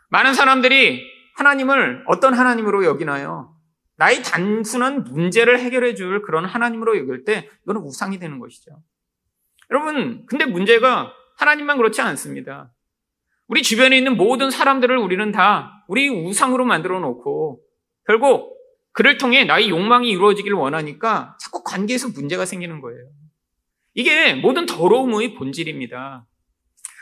많은 0.09 0.33
사람들이 0.33 1.03
하나님을 1.35 2.03
어떤 2.07 2.33
하나님으로 2.33 2.85
여기나요? 2.85 3.55
나의 3.97 4.23
단순한 4.23 5.03
문제를 5.03 5.59
해결해 5.59 5.93
줄 5.93 6.21
그런 6.23 6.45
하나님으로 6.45 6.97
여길 6.97 7.23
때 7.23 7.49
이거는 7.63 7.81
우상이 7.81 8.19
되는 8.19 8.39
것이죠. 8.39 8.71
여러분, 9.69 10.25
근데 10.25 10.45
문제가 10.45 11.13
하나님만 11.37 11.77
그렇지 11.77 12.01
않습니다. 12.01 12.73
우리 13.47 13.61
주변에 13.61 13.97
있는 13.97 14.17
모든 14.17 14.49
사람들을 14.49 14.97
우리는 14.97 15.31
다 15.31 15.85
우리 15.87 16.09
우상으로 16.09 16.65
만들어 16.65 16.99
놓고 16.99 17.61
결국 18.07 18.57
그를 18.93 19.17
통해 19.17 19.45
나의 19.45 19.69
욕망이 19.69 20.09
이루어지길 20.09 20.53
원하니까 20.53 21.37
자꾸 21.39 21.63
관계에서 21.63 22.09
문제가 22.09 22.45
생기는 22.45 22.81
거예요. 22.81 23.09
이게 23.93 24.33
모든 24.33 24.65
더러움의 24.65 25.35
본질입니다. 25.35 26.25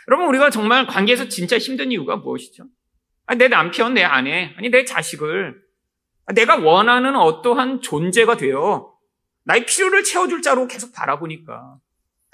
여러분, 0.07 0.27
우리가 0.27 0.49
정말 0.49 0.87
관계에서 0.87 1.29
진짜 1.29 1.57
힘든 1.57 1.91
이유가 1.91 2.15
무엇이죠? 2.15 2.65
내 3.37 3.47
남편, 3.47 3.93
내 3.93 4.03
아내, 4.03 4.53
아니, 4.57 4.69
내 4.69 4.85
자식을 4.85 5.61
내가 6.33 6.57
원하는 6.57 7.15
어떠한 7.15 7.81
존재가 7.81 8.37
되어 8.37 8.93
나의 9.43 9.65
필요를 9.65 10.03
채워줄 10.03 10.41
자로 10.41 10.67
계속 10.67 10.93
바라보니까. 10.93 11.77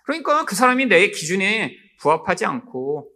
그러니까 0.03 0.45
그 0.45 0.55
사람이 0.55 0.87
내 0.87 1.09
기준에 1.09 1.75
부합하지 1.99 2.45
않고 2.45 3.09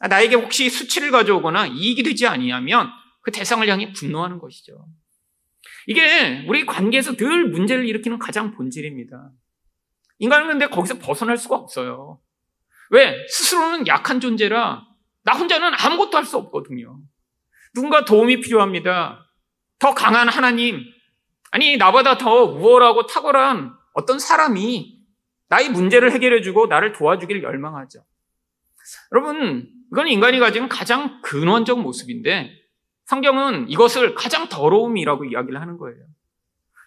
나에게 0.00 0.34
혹시 0.34 0.68
수치를 0.68 1.10
가져오거나 1.10 1.66
이익이 1.66 2.02
되지 2.02 2.26
아니하면 2.26 2.90
그 3.22 3.30
대상을 3.30 3.66
향해 3.68 3.92
분노하는 3.92 4.38
것이죠. 4.38 4.86
이게 5.86 6.44
우리 6.48 6.66
관계에서 6.66 7.16
늘 7.16 7.48
문제를 7.48 7.86
일으키는 7.88 8.18
가장 8.18 8.54
본질입니다. 8.54 9.30
인간은 10.18 10.48
근데 10.48 10.66
거기서 10.66 10.98
벗어날 10.98 11.38
수가 11.38 11.56
없어요. 11.56 12.20
왜? 12.90 13.16
스스로는 13.28 13.86
약한 13.86 14.20
존재라 14.20 14.84
나 15.22 15.32
혼자는 15.32 15.72
아무것도 15.74 16.16
할 16.18 16.24
수 16.24 16.36
없거든요. 16.36 17.00
누군가 17.74 18.04
도움이 18.04 18.40
필요합니다. 18.40 19.26
더 19.78 19.94
강한 19.94 20.28
하나님, 20.28 20.84
아니, 21.50 21.76
나보다 21.76 22.16
더 22.16 22.44
우월하고 22.44 23.06
탁월한 23.06 23.74
어떤 23.92 24.18
사람이 24.18 24.98
나의 25.48 25.70
문제를 25.70 26.12
해결해주고 26.12 26.66
나를 26.66 26.92
도와주기를 26.92 27.42
열망하죠. 27.42 28.04
여러분, 29.12 29.68
이건 29.92 30.08
인간이 30.08 30.38
가진 30.38 30.68
가장 30.68 31.20
근원적 31.22 31.80
모습인데 31.80 32.50
성경은 33.04 33.68
이것을 33.68 34.14
가장 34.14 34.48
더러움이라고 34.48 35.26
이야기를 35.26 35.60
하는 35.60 35.76
거예요. 35.78 35.98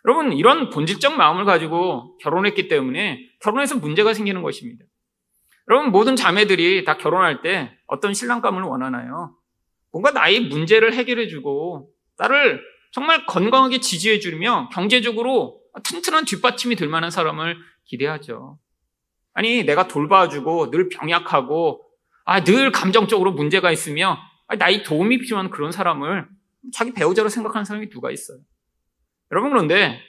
여러분, 0.06 0.34
이런 0.34 0.70
본질적 0.70 1.16
마음을 1.16 1.46
가지고 1.46 2.18
결혼했기 2.20 2.68
때문에 2.68 3.20
결혼해서 3.42 3.78
문제가 3.78 4.14
생기는 4.14 4.42
것입니다. 4.42 4.86
여러분, 5.70 5.92
모든 5.92 6.16
자매들이 6.16 6.86
다 6.86 6.98
결혼할 6.98 7.42
때 7.42 7.78
어떤 7.88 8.14
신랑감을 8.14 8.64
원하나요? 8.64 9.36
뭔가 9.92 10.12
나의 10.12 10.42
문제를 10.42 10.94
해결해주고 10.94 11.90
나를 12.18 12.62
정말 12.92 13.26
건강하게 13.26 13.80
지지해주며 13.80 14.70
경제적으로 14.74 15.62
튼튼한 15.84 16.26
뒷받침이 16.26 16.76
될 16.76 16.88
만한 16.88 17.12
사람을 17.12 17.58
기대하죠. 17.86 18.58
아니, 19.34 19.64
내가 19.64 19.88
돌봐주고 19.88 20.72
늘 20.72 20.90
병약하고 20.90 21.84
아, 22.26 22.44
늘 22.44 22.72
감정적으로 22.72 23.32
문제가 23.32 23.72
있으며 23.72 24.18
아, 24.48 24.56
나의 24.56 24.84
도움이 24.84 25.20
필요한 25.20 25.50
그런 25.50 25.72
사람을 25.72 26.28
자기 26.74 26.92
배우자로 26.94 27.30
생각하는 27.30 27.64
사람이 27.64 27.90
누가 27.90 28.12
있어요. 28.12 28.40
여러분 29.32 29.52
그런데 29.52 30.02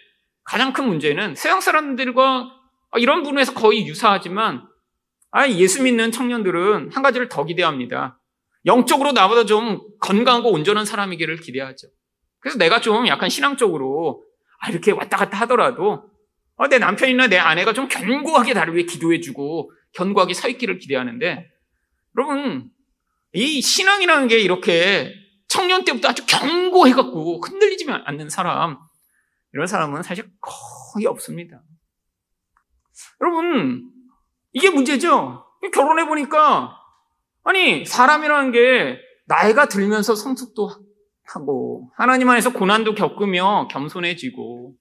가장 0.44 0.72
큰 0.72 0.88
문제는 0.88 1.34
서양 1.34 1.60
사람들과 1.60 2.50
이런 2.96 3.22
부분에서 3.22 3.52
거의 3.54 3.86
유사하지만 3.86 4.66
아, 5.30 5.46
예수 5.46 5.82
믿는 5.82 6.10
청년들은 6.10 6.90
한 6.92 7.02
가지를 7.02 7.28
더 7.28 7.44
기대합니다. 7.44 8.18
영적으로 8.66 9.12
나보다 9.12 9.44
좀 9.44 9.80
건강하고 10.00 10.50
온전한 10.50 10.84
사람이기를 10.84 11.36
기대하죠. 11.36 11.88
그래서 12.40 12.58
내가 12.58 12.80
좀 12.80 13.06
약간 13.08 13.28
신앙적으로 13.28 14.24
아, 14.60 14.70
이렇게 14.70 14.90
왔다 14.92 15.16
갔다 15.16 15.38
하더라도 15.40 16.10
어, 16.56 16.68
내 16.68 16.78
남편이나 16.78 17.28
내 17.28 17.38
아내가 17.38 17.72
좀 17.72 17.88
견고하게 17.88 18.52
나를 18.52 18.74
위해 18.74 18.84
기도해주고 18.84 19.70
견고하게 19.92 20.34
서 20.34 20.48
있기를 20.48 20.78
기대하는데 20.78 21.58
여러분, 22.16 22.70
이 23.32 23.60
신앙이라는 23.60 24.26
게 24.26 24.38
이렇게 24.40 25.14
청년 25.46 25.84
때부터 25.84 26.08
아주 26.08 26.26
견고해갖고 26.26 27.40
흔들리지 27.40 27.86
않는 27.88 28.28
사람, 28.28 28.78
이런 29.52 29.66
사람은 29.66 30.02
사실 30.02 30.28
거의 30.40 31.06
없습니다. 31.06 31.62
여러분, 33.20 33.90
이게 34.52 34.70
문제죠? 34.70 35.44
결혼해 35.72 36.06
보니까, 36.06 36.77
아니, 37.44 37.84
사람이라는 37.84 38.52
게 38.52 38.98
나이가 39.26 39.66
들면서 39.66 40.14
성숙도 40.14 40.70
하고, 41.34 41.90
하나님 41.96 42.28
안에서 42.28 42.52
고난도 42.52 42.94
겪으며 42.94 43.68
겸손해지고, 43.70 44.74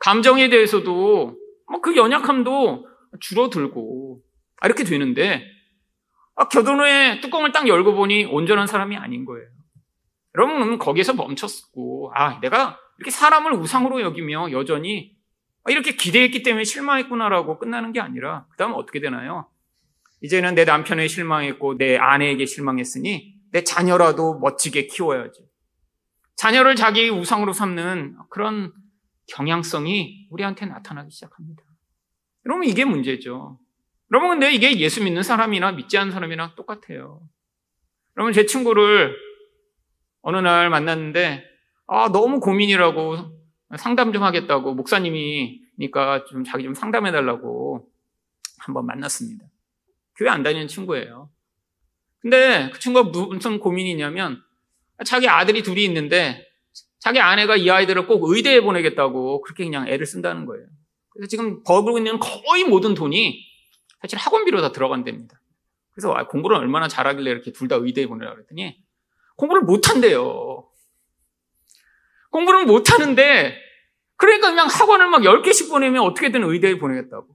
감정에 0.00 0.48
대해서도 0.48 1.36
뭐그 1.70 1.96
연약함도 1.96 2.86
줄어들고, 3.20 4.20
아, 4.60 4.66
이렇게 4.66 4.84
되는데, 4.84 5.44
아, 6.36 6.48
교도 6.48 6.74
후에 6.74 7.20
뚜껑을 7.20 7.52
딱 7.52 7.68
열고 7.68 7.94
보니 7.94 8.24
온전한 8.24 8.66
사람이 8.66 8.96
아닌 8.96 9.24
거예요. 9.24 9.46
여러분은 10.36 10.78
거기에서 10.78 11.14
멈췄고, 11.14 12.12
아, 12.14 12.40
내가 12.40 12.78
이렇게 12.98 13.10
사람을 13.10 13.52
우상으로 13.54 14.00
여기며 14.00 14.50
여전히 14.50 15.14
이렇게 15.68 15.94
기대했기 15.94 16.42
때문에 16.42 16.64
실망했구나라고 16.64 17.58
끝나는 17.58 17.92
게 17.92 18.00
아니라, 18.00 18.46
그 18.50 18.56
다음 18.56 18.72
어떻게 18.74 19.00
되나요? 19.00 19.48
이제는 20.24 20.54
내 20.54 20.64
남편에 20.64 21.06
실망했고, 21.06 21.76
내 21.76 21.98
아내에게 21.98 22.46
실망했으니, 22.46 23.34
내 23.52 23.62
자녀라도 23.62 24.38
멋지게 24.38 24.86
키워야지. 24.86 25.38
자녀를 26.36 26.76
자기 26.76 27.10
우상으로 27.10 27.52
삼는 27.52 28.16
그런 28.30 28.72
경향성이 29.26 30.26
우리한테 30.30 30.64
나타나기 30.64 31.10
시작합니다. 31.10 31.62
여러분, 32.46 32.66
이게 32.66 32.86
문제죠. 32.86 33.60
여러분, 34.12 34.30
근데 34.30 34.50
이게 34.54 34.78
예수 34.78 35.04
믿는 35.04 35.22
사람이나 35.22 35.72
믿지 35.72 35.98
않는 35.98 36.10
사람이랑 36.10 36.54
똑같아요. 36.56 37.20
여러분, 38.16 38.32
제 38.32 38.46
친구를 38.46 39.14
어느 40.22 40.38
날 40.38 40.70
만났는데, 40.70 41.44
아, 41.86 42.08
너무 42.10 42.40
고민이라고 42.40 43.16
상담 43.76 44.10
좀 44.14 44.22
하겠다고 44.22 44.74
목사님이니까 44.74 46.24
좀 46.24 46.44
자기 46.44 46.64
좀 46.64 46.72
상담해 46.72 47.12
달라고 47.12 47.90
한번 48.60 48.86
만났습니다. 48.86 49.44
교회 50.16 50.28
안 50.30 50.42
다니는 50.42 50.68
친구예요. 50.68 51.30
근데 52.20 52.70
그 52.72 52.78
친구가 52.78 53.10
무슨 53.10 53.58
고민이냐면, 53.58 54.42
자기 55.04 55.28
아들이 55.28 55.62
둘이 55.62 55.84
있는데, 55.84 56.46
자기 56.98 57.20
아내가 57.20 57.56
이 57.56 57.68
아이들을 57.68 58.06
꼭 58.06 58.30
의대에 58.30 58.60
보내겠다고 58.62 59.42
그렇게 59.42 59.64
그냥 59.64 59.86
애를 59.88 60.06
쓴다는 60.06 60.46
거예요. 60.46 60.66
그래서 61.10 61.28
지금 61.28 61.62
벌고 61.62 61.98
있는 61.98 62.18
거의 62.18 62.64
모든 62.64 62.94
돈이 62.94 63.44
사실 64.00 64.18
학원비로 64.18 64.62
다 64.62 64.72
들어간답니다. 64.72 65.38
그래서 65.92 66.12
아, 66.14 66.26
공부를 66.26 66.56
얼마나 66.56 66.88
잘하길래 66.88 67.30
이렇게 67.30 67.52
둘 67.52 67.68
다 67.68 67.76
의대에 67.76 68.06
보내라 68.06 68.32
그랬더니 68.34 68.82
공부를 69.36 69.62
못한대요. 69.62 70.66
공부를 72.30 72.64
못하는데 72.64 73.54
그러니까 74.16 74.48
그냥 74.48 74.66
학원을 74.66 75.08
막 75.08 75.20
10개씩 75.22 75.68
보내면 75.68 76.02
어떻게든 76.04 76.42
의대에 76.42 76.78
보내겠다고. 76.78 77.28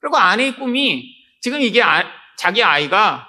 그리고 0.00 0.16
아내의 0.16 0.56
꿈이 0.56 1.14
지금 1.40 1.60
이게 1.60 1.82
아, 1.82 2.04
자기 2.36 2.62
아이가 2.62 3.26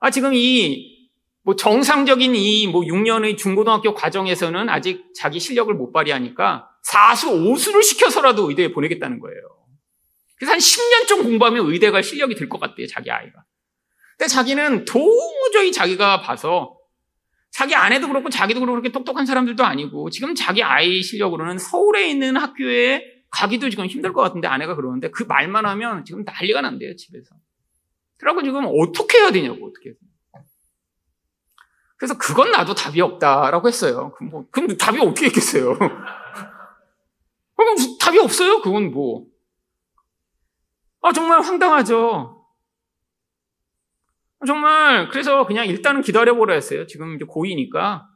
아 0.00 0.10
지금 0.10 0.32
이 0.34 0.98
뭐 1.44 1.56
정상적인 1.56 2.34
이 2.36 2.66
뭐 2.66 2.82
6년의 2.82 3.38
중고등학교 3.38 3.94
과정에서는 3.94 4.68
아직 4.68 5.06
자기 5.14 5.40
실력을 5.40 5.72
못 5.72 5.92
발휘하니까 5.92 6.68
사수 6.82 7.30
오수를 7.30 7.82
시켜서라도 7.82 8.50
의대에 8.50 8.70
보내겠다는 8.70 9.18
거예요. 9.18 9.38
그래서 10.36 10.52
한 10.52 10.58
10년쯤 10.58 11.22
공부하면 11.22 11.64
의대 11.70 11.90
갈 11.90 12.02
실력이 12.02 12.34
될 12.34 12.50
것 12.50 12.60
같대요, 12.60 12.86
자기 12.86 13.10
아이가. 13.10 13.44
근데 14.18 14.28
자기는 14.28 14.84
도저히 14.84 15.72
자기가 15.72 16.20
봐서 16.20 16.76
자기 17.50 17.74
아내도 17.74 18.08
그렇고 18.08 18.28
자기도 18.28 18.60
그렇게 18.60 18.92
똑똑한 18.92 19.24
사람들도 19.24 19.64
아니고 19.64 20.10
지금 20.10 20.34
자기 20.34 20.62
아이 20.62 21.02
실력으로는 21.02 21.56
서울에 21.58 22.10
있는 22.10 22.36
학교에 22.36 23.02
가기도 23.30 23.70
지금 23.70 23.86
힘들 23.86 24.12
것 24.12 24.22
같은데 24.22 24.48
아내가 24.48 24.74
그러는데 24.74 25.10
그 25.10 25.22
말만 25.24 25.66
하면 25.66 26.04
지금 26.04 26.24
난리가 26.24 26.60
난대요, 26.60 26.96
집에서. 26.96 27.34
그러고 28.16 28.42
지금 28.42 28.64
어떻게 28.66 29.18
해야 29.18 29.30
되냐고, 29.30 29.66
어떻게. 29.66 29.94
그래서 31.96 32.16
그건 32.16 32.50
나도 32.52 32.74
답이 32.74 33.00
없다라고 33.00 33.68
했어요. 33.68 34.12
그럼, 34.16 34.30
뭐, 34.30 34.46
그럼 34.50 34.76
답이 34.76 35.00
어떻게 35.00 35.26
있겠어요? 35.26 35.76
그럼 37.56 37.76
답이 38.00 38.18
없어요? 38.18 38.60
그건 38.60 38.92
뭐. 38.92 39.26
아, 41.02 41.12
정말 41.12 41.40
황당하죠. 41.40 42.46
정말, 44.46 45.08
그래서 45.08 45.44
그냥 45.46 45.66
일단은 45.66 46.02
기다려보라 46.02 46.54
했어요. 46.54 46.86
지금 46.86 47.16
이제 47.16 47.24
고2니까. 47.24 48.06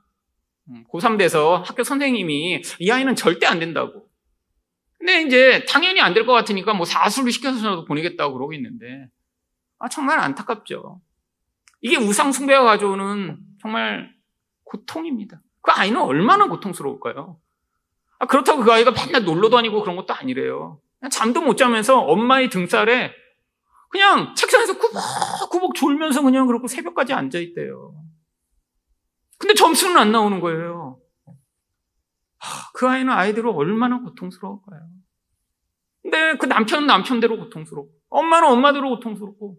음, 0.68 0.85
고3 0.88 1.18
돼서 1.18 1.57
학교 1.66 1.83
선생님이 1.83 2.62
이 2.79 2.90
아이는 2.90 3.16
절대 3.16 3.46
안 3.46 3.59
된다고. 3.59 4.09
근데 5.03 5.23
이제 5.23 5.65
당연히 5.69 6.01
안 6.01 6.15
될 6.15 6.27
것 6.27 6.33
같으니까 6.33 6.75
뭐 6.75 6.87
사수를 6.87 7.33
시켜서라도 7.33 7.85
보내겠다고 7.87 8.35
그러고 8.35 8.53
있는데, 8.53 9.09
아, 9.81 9.88
정말 9.88 10.21
안타깝죠. 10.21 11.01
이게 11.81 11.97
우상 11.97 12.31
숭배가 12.31 12.62
가져오는 12.62 13.37
정말 13.61 14.15
고통입니다. 14.62 15.41
그 15.61 15.73
아이는 15.73 16.01
얼마나 16.01 16.47
고통스러울까요? 16.47 17.37
아, 18.21 18.27
그렇다고 18.27 18.62
그 18.62 18.73
아이가 18.73 18.93
맨날 18.93 19.25
놀러 19.25 19.51
다니고 19.51 19.81
그런 19.81 19.97
것도 19.97 20.15
아니래요. 20.15 20.81
잠도 21.11 21.41
못 21.43 21.57
자면서 21.57 21.99
엄마의 21.99 22.49
등살에 22.49 23.12
그냥 23.88 24.37
책상에서 24.37 24.79
구벅구벅 24.79 25.75
졸면서 25.75 26.23
그냥 26.23 26.47
그렇고 26.47 26.69
새벽까지 26.69 27.12
앉아있대요. 27.12 27.93
근데 29.38 29.55
점수는 29.55 29.97
안 29.97 30.12
나오는 30.12 30.38
거예요. 30.38 31.01
그 32.75 32.89
아이는 32.89 33.13
아이대로 33.13 33.55
얼마나 33.55 34.01
고통스러울까요? 34.01 34.81
근데 36.03 36.37
그 36.37 36.47
남편은 36.47 36.87
남편대로 36.87 37.39
고통스럽고, 37.39 37.91
엄마는 38.09 38.49
엄마대로 38.49 38.91
고통스럽고, 38.91 39.59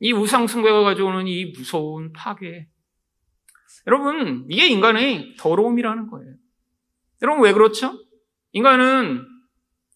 이 0.00 0.12
우상숭배가 0.12 0.82
가져오는 0.82 1.26
이 1.28 1.52
무서운 1.56 2.12
파괴. 2.12 2.68
여러분, 3.86 4.46
이게 4.50 4.66
인간의 4.66 5.36
더러움이라는 5.38 6.08
거예요. 6.08 6.34
여러분, 7.22 7.44
왜 7.44 7.52
그렇죠? 7.52 7.92
인간은 8.52 9.26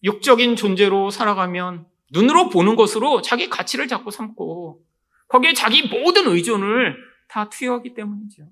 육적인 0.03 0.55
존재로 0.55 1.09
살아가면 1.09 1.85
눈으로 2.11 2.49
보는 2.49 2.75
것으로 2.75 3.21
자기 3.21 3.49
가치를 3.49 3.87
잡고 3.87 4.11
삼고 4.11 4.83
거기에 5.27 5.53
자기 5.53 5.87
모든 5.87 6.27
의존을 6.27 6.97
다 7.27 7.49
투여하기 7.49 7.93
때문이죠. 7.93 8.43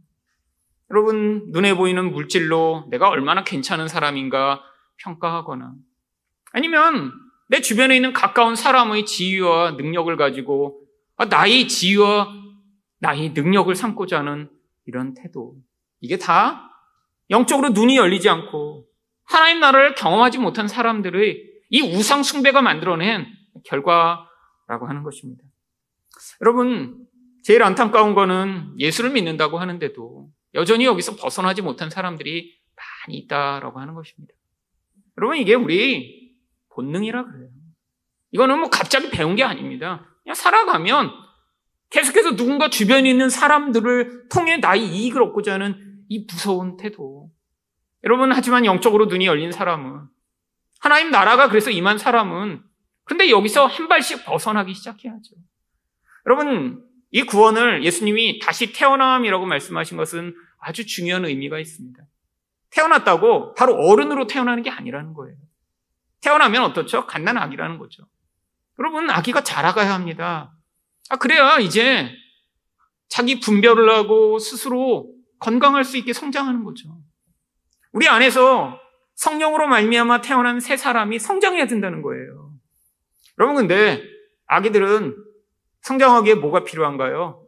여러분, 0.92 1.48
눈에 1.52 1.74
보이는 1.74 2.12
물질로 2.12 2.88
내가 2.90 3.10
얼마나 3.10 3.44
괜찮은 3.44 3.88
사람인가 3.88 4.62
평가하거나 4.98 5.74
아니면 6.54 7.12
내 7.50 7.62
주변에 7.62 7.96
있는 7.96 8.14
가까운 8.14 8.56
사람의 8.56 9.06
지위와 9.06 9.72
능력을 9.72 10.16
가지고 10.18 10.82
아, 11.18 11.26
나의 11.26 11.68
지위와 11.68 12.34
나의 13.00 13.32
능력을 13.32 13.74
삼고자 13.74 14.20
하는 14.20 14.50
이런 14.86 15.14
태도. 15.14 15.56
이게 16.00 16.18
다 16.18 16.72
영적으로 17.30 17.70
눈이 17.70 17.98
열리지 17.98 18.30
않고 18.30 18.86
하나님 19.24 19.60
나라를 19.60 19.96
경험하지 19.96 20.40
못한 20.40 20.68
사람들의 20.68 21.44
이 21.70 21.82
우상 21.82 22.24
숭배가 22.24 22.62
만들어낸 22.62 23.28
결과라고 23.66 24.88
하는 24.88 25.04
것입니다. 25.04 25.44
여러분, 26.42 27.06
제일 27.44 27.64
안타까운 27.64 28.14
거는 28.14 28.74
예수를 28.80 29.12
믿는다고 29.12 29.60
하는데도 29.60 30.30
여전히 30.54 30.86
여기서 30.86 31.16
벗어나지 31.16 31.62
못한 31.62 31.90
사람들이 31.90 32.58
많이 32.76 33.18
있다라고 33.20 33.80
하는 33.80 33.94
것입니다. 33.94 34.34
여러분, 35.18 35.38
이게 35.38 35.56
우리 35.56 36.36
본능이라 36.70 37.26
그래요. 37.26 37.50
이거는 38.32 38.60
뭐 38.60 38.70
갑자기 38.70 39.10
배운 39.10 39.36
게 39.36 39.44
아닙니다. 39.44 40.08
그냥 40.24 40.36
살아가면 40.36 41.12
계속해서 41.90 42.36
누군가 42.36 42.70
주변에 42.70 43.10
있는 43.10 43.30
사람들을 43.30 44.30
통해 44.30 44.58
나의 44.58 44.86
이익을 44.86 45.22
얻고자 45.24 45.54
하는 45.54 46.04
이 46.10 46.26
무서운 46.30 46.78
태도. 46.78 47.32
여러분, 48.04 48.32
하지만 48.32 48.66
영적으로 48.66 49.06
눈이 49.06 49.26
열린 49.26 49.52
사람은, 49.52 50.08
하나님 50.80 51.12
나라가 51.12 51.50
그래서 51.50 51.72
임한 51.72 51.98
사람은, 51.98 52.62
근데 53.04 53.30
여기서 53.30 53.66
한 53.66 53.88
발씩 53.88 54.26
벗어나기 54.26 54.74
시작해야죠. 54.74 55.36
여러분, 56.26 56.87
이 57.12 57.24
구원을 57.24 57.84
예수님이 57.84 58.40
다시 58.40 58.74
태어남이라고 58.74 59.46
말씀하신 59.46 59.98
것은 59.98 60.36
아주 60.60 60.86
중요한 60.86 61.26
의미가 61.26 61.60
있습니다. 61.60 62.04
태어났다고 62.72 63.54
바로 63.54 63.76
어른으로 63.76 64.28
태어나는 64.28 64.64
게 64.64 64.70
아니라는 64.70 65.14
거예요. 65.14 65.38
태어나면 66.22 66.64
어떻죠? 66.64 67.06
갓난 67.08 67.38
아기라는 67.38 67.78
거죠. 67.78 68.04
여러분, 68.80 69.10
아기가 69.10 69.42
자라가야 69.42 69.94
합니다. 69.94 70.54
아, 71.10 71.16
그래야 71.18 71.60
이제 71.60 72.12
자기 73.08 73.40
분별을 73.40 73.90
하고 73.90 74.38
스스로 74.40 75.14
건강할 75.40 75.84
수 75.84 75.98
있게 75.98 76.14
성장하는 76.14 76.64
거죠. 76.64 76.98
우리 77.92 78.08
안에서 78.08 78.80
성령으로 79.16 79.68
말미암아 79.68 80.22
태어난 80.22 80.60
새 80.60 80.78
사람이 80.78 81.20
성장해야 81.20 81.68
된다는 81.68 82.02
거예요. 82.02 82.52
여러분 83.40 83.56
근데 83.56 84.04
아기들은 84.48 85.16
성장하기에 85.88 86.36
뭐가 86.36 86.66
필요한가요? 86.66 87.46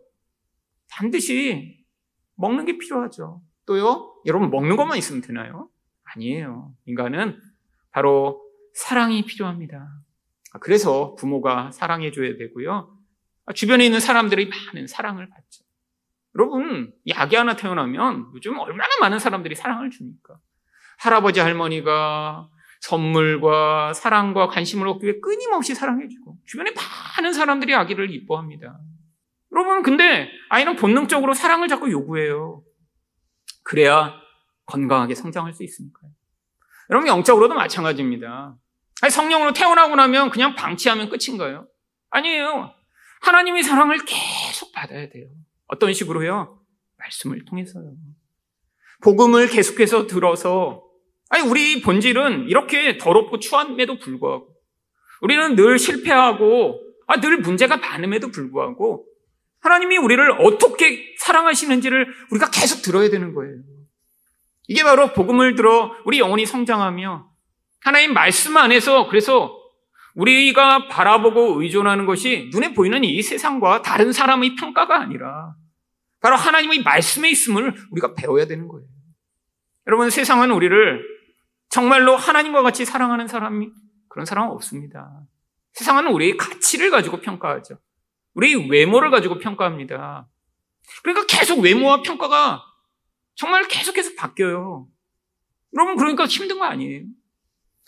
반드시 0.90 1.86
먹는 2.36 2.66
게 2.66 2.78
필요하죠. 2.78 3.42
또요? 3.66 4.16
여러분 4.26 4.50
먹는 4.50 4.78
것만 4.78 4.98
있으면 4.98 5.22
되나요? 5.22 5.70
아니에요. 6.04 6.74
인간은 6.86 7.40
바로 7.92 8.42
사랑이 8.74 9.26
필요합니다. 9.26 9.90
아, 10.54 10.60
그래서 10.60 11.16
부모가 11.16 11.72
사랑해줘야 11.72 12.38
되고요. 12.38 12.98
아, 13.46 13.54
주변에 13.54 13.86
있는 13.86 14.00
사람들이 14.00 14.50
많은 14.50 14.88
사랑을 14.88 15.28
받죠. 15.30 15.66
여러분, 16.36 16.94
이 17.04 17.12
아기 17.12 17.36
하나 17.36 17.56
태어나면 17.58 18.32
요즘 18.36 18.58
얼마나 18.58 18.90
많은 19.02 19.20
사람들이 19.20 19.56
사랑을 19.56 19.90
주니까. 19.90 20.40
할아버지, 20.98 21.42
할머니가 21.42 22.50
선물과 22.80 23.94
사랑과 23.94 24.48
관심을 24.48 24.88
얻기 24.88 25.06
위해 25.06 25.20
끊임없이 25.22 25.76
사랑해주고, 25.76 26.38
주변에 26.46 26.72
많은 26.72 27.34
사람들이 27.34 27.76
아기를 27.76 28.12
이뻐합니다. 28.12 28.80
여러분, 29.52 29.84
근데 29.84 30.30
아이는 30.50 30.76
본능적으로 30.76 31.34
사랑을 31.34 31.68
자꾸 31.68 31.92
요구해요. 31.92 32.64
그래야 33.64 34.14
건강하게 34.66 35.16
성장할 35.16 35.54
수 35.54 35.64
있으니까요. 35.64 36.12
여러분, 36.90 37.08
영적으로도 37.08 37.56
마찬가지입니다. 37.56 38.56
아니, 39.02 39.12
성령으로 39.12 39.54
태어나고 39.54 39.96
나면 39.96 40.30
그냥 40.30 40.56
방치하면 40.56 41.10
끝인가요? 41.10 41.68
아니에요. 42.10 42.74
하나님의 43.22 43.64
사랑을 43.64 43.98
계속 44.06 44.72
받아야 44.72 45.10
돼요. 45.10 45.28
어떤 45.68 45.94
식으로요? 45.94 46.60
말씀을 46.98 47.46
통해서요. 47.46 47.94
복음을 49.02 49.48
계속해서 49.48 50.08
들어서, 50.08 50.84
아니, 51.30 51.48
우리 51.48 51.82
본질은 51.82 52.50
이렇게 52.50 52.98
더럽고 52.98 53.40
추함에도 53.40 54.00
불구하고, 54.00 54.56
우리는 55.22 55.56
늘 55.56 55.78
실패하고, 55.80 56.82
아, 57.08 57.20
늘 57.20 57.38
문제가 57.38 57.78
많음에도 57.78 58.32
불구하고, 58.32 59.06
하나님이 59.62 59.98
우리를 59.98 60.32
어떻게 60.40 61.16
사랑하시는지를 61.20 62.08
우리가 62.32 62.50
계속 62.50 62.82
들어야 62.82 63.10
되는 63.10 63.34
거예요. 63.34 63.56
이게 64.68 64.84
바로 64.84 65.14
복음을 65.14 65.56
들어 65.56 65.92
우리 66.06 66.20
영혼이 66.20 66.46
성장하며 66.46 67.28
하나님 67.82 68.14
말씀 68.14 68.56
안에서 68.56 69.08
그래서 69.08 69.56
우리가 70.16 70.88
바라보고 70.88 71.62
의존하는 71.62 72.06
것이 72.06 72.50
눈에 72.54 72.74
보이는 72.74 73.04
이 73.04 73.22
세상과 73.22 73.82
다른 73.82 74.12
사람의 74.12 74.56
평가가 74.56 75.00
아니라 75.00 75.56
바로 76.22 76.36
하나님의 76.36 76.84
말씀에 76.84 77.30
있음을 77.30 77.74
우리가 77.92 78.14
배워야 78.14 78.46
되는 78.46 78.68
거예요. 78.68 78.86
여러분 79.88 80.10
세상은 80.10 80.52
우리를 80.52 81.19
정말로 81.70 82.16
하나님과 82.16 82.62
같이 82.64 82.86
사랑하는 82.86 83.28
사람이 83.28 83.70
그런 84.08 84.26
사람은 84.26 84.52
없습니다. 84.52 85.22
세상은 85.74 86.08
우리의 86.08 86.38
가치를 86.38 86.90
가지고 86.90 87.22
평가하죠. 87.22 87.78
우리의 88.34 88.70
외모를 88.70 89.12
가지고 89.12 89.38
평가합니다. 89.38 90.28
그러니까 91.04 91.26
계속 91.28 91.60
외모와 91.60 92.02
평가가 92.02 92.64
정말 93.36 93.68
계속해서 93.68 94.12
바뀌어요. 94.18 94.88
여러분 95.74 95.96
그러니까 95.96 96.26
힘든 96.26 96.58
거 96.60 96.66
아니에요? 96.66 97.06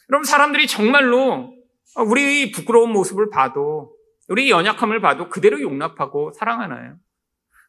그럼 0.08 0.24
사람들이 0.24 0.68
정말로 0.68 1.54
우리 2.08 2.52
부끄러운 2.52 2.92
모습을 2.92 3.30
봐도 3.30 3.96
우리 4.28 4.50
연약함을 4.50 5.02
봐도 5.02 5.30
그대로 5.30 5.60
용납하고 5.60 6.32
사랑하나요? 6.34 6.98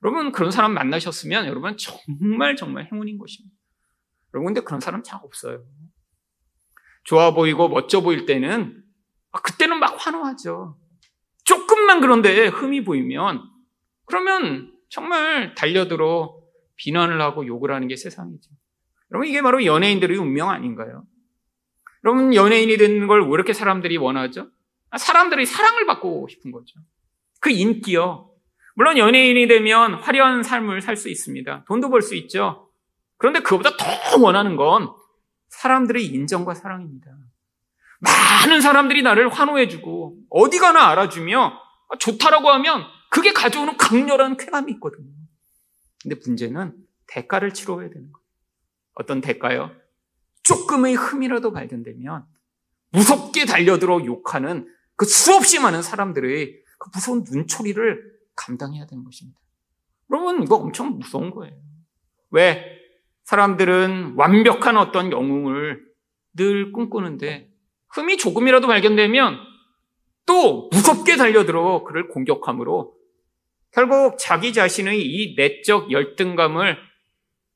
여러분 0.05 0.33
그런 0.33 0.51
사람 0.51 0.75
만나셨으면 0.75 1.47
여러분 1.47 1.77
정말 1.77 2.57
정말 2.57 2.89
행운인 2.93 3.19
것입니다. 3.19 3.57
여러분 4.35 4.53
근데 4.53 4.61
그런 4.65 4.81
사람 4.81 5.03
잘 5.03 5.21
없어요. 5.23 5.65
좋아 7.05 7.33
보이고 7.35 7.69
멋져 7.69 8.01
보일 8.01 8.27
때는 8.27 8.83
아, 9.33 9.41
그때는 9.41 9.79
막 9.79 9.95
환호하죠. 9.99 10.77
조금만 11.45 12.01
그런데 12.01 12.47
흠이 12.47 12.85
보이면 12.85 13.43
그러면 14.07 14.73
정말 14.89 15.55
달려들어 15.55 16.37
비난을 16.77 17.21
하고 17.21 17.47
욕을 17.47 17.73
하는 17.73 17.89
게 17.89 17.97
세상이죠. 17.97 18.51
여러분 19.11 19.29
이게 19.29 19.43
바로 19.43 19.65
연예인들의 19.65 20.17
운명 20.17 20.51
아닌가요? 20.51 21.05
여러분 22.05 22.35
연예인이 22.35 22.77
되는 22.77 23.07
걸왜 23.07 23.27
이렇게 23.33 23.53
사람들이 23.53 23.97
원하죠? 23.97 24.49
아, 24.91 24.99
사람들이 24.99 25.47
사랑을 25.47 25.87
받고 25.87 26.29
싶은 26.29 26.51
거죠. 26.51 26.79
그 27.41 27.51
인기요. 27.51 28.31
물론 28.75 28.97
연예인이 28.99 29.47
되면 29.49 29.95
화려한 29.95 30.43
삶을 30.43 30.81
살 30.81 30.97
수 30.97 31.09
있습니다. 31.09 31.65
돈도 31.67 31.91
벌 31.91 32.03
수 32.03 32.15
있죠. 32.17 32.69
그런데 33.19 33.41
그보다 33.41 33.71
더 33.77 34.21
원하는 34.23 34.57
건 34.57 34.93
사람들의 35.53 36.05
인정과 36.07 36.55
사랑입니다. 36.55 37.11
많은 38.01 38.61
사람들이 38.61 39.03
나를 39.03 39.29
환호해주고 39.29 40.17
어디 40.31 40.59
가나 40.59 40.89
알아주며 40.89 41.61
좋다라고 41.99 42.51
하면 42.51 42.85
그게 43.11 43.33
가져오는 43.33 43.77
강렬한 43.77 44.37
쾌감이 44.37 44.73
있거든요. 44.73 45.13
근데 46.03 46.17
문제는 46.25 46.75
대가를 47.07 47.53
치러야 47.55 47.89
되는 47.91 48.11
거예요. 48.11 48.27
어떤 48.95 49.21
대가요? 49.21 49.71
조금의 50.43 50.95
흠이라도 50.95 51.53
발견되면 51.53 52.27
무섭게 52.91 53.45
달려들어 53.45 54.05
욕하는 54.05 54.67
그 54.97 55.05
수없이 55.05 55.61
많은 55.61 55.83
사람들의 55.83 56.63
그 56.79 56.91
무서운 56.93 57.25
눈초리를 57.29 58.13
감당해야 58.35 58.87
되는 58.87 59.05
것입니다. 59.05 59.39
여러분, 60.11 60.43
이거 60.43 60.57
엄청 60.57 60.99
무서운 60.99 61.31
거예요. 61.31 61.55
왜? 62.31 62.82
사람들은 63.25 64.15
완벽한 64.17 64.77
어떤 64.77 65.13
영웅을 65.13 65.85
늘 66.35 66.73
꿈꾸는데 66.73 67.51
흠이 67.91 68.17
조금이라도 68.17 68.67
발견되면 68.67 69.39
또 70.27 70.69
무섭게 70.73 71.17
달려들어 71.17 71.85
그를 71.85 72.09
공격함으로 72.09 72.95
결국 73.73 74.17
자기 74.19 74.53
자신의 74.53 75.01
이 75.01 75.35
내적 75.37 75.91
열등감을 75.91 76.79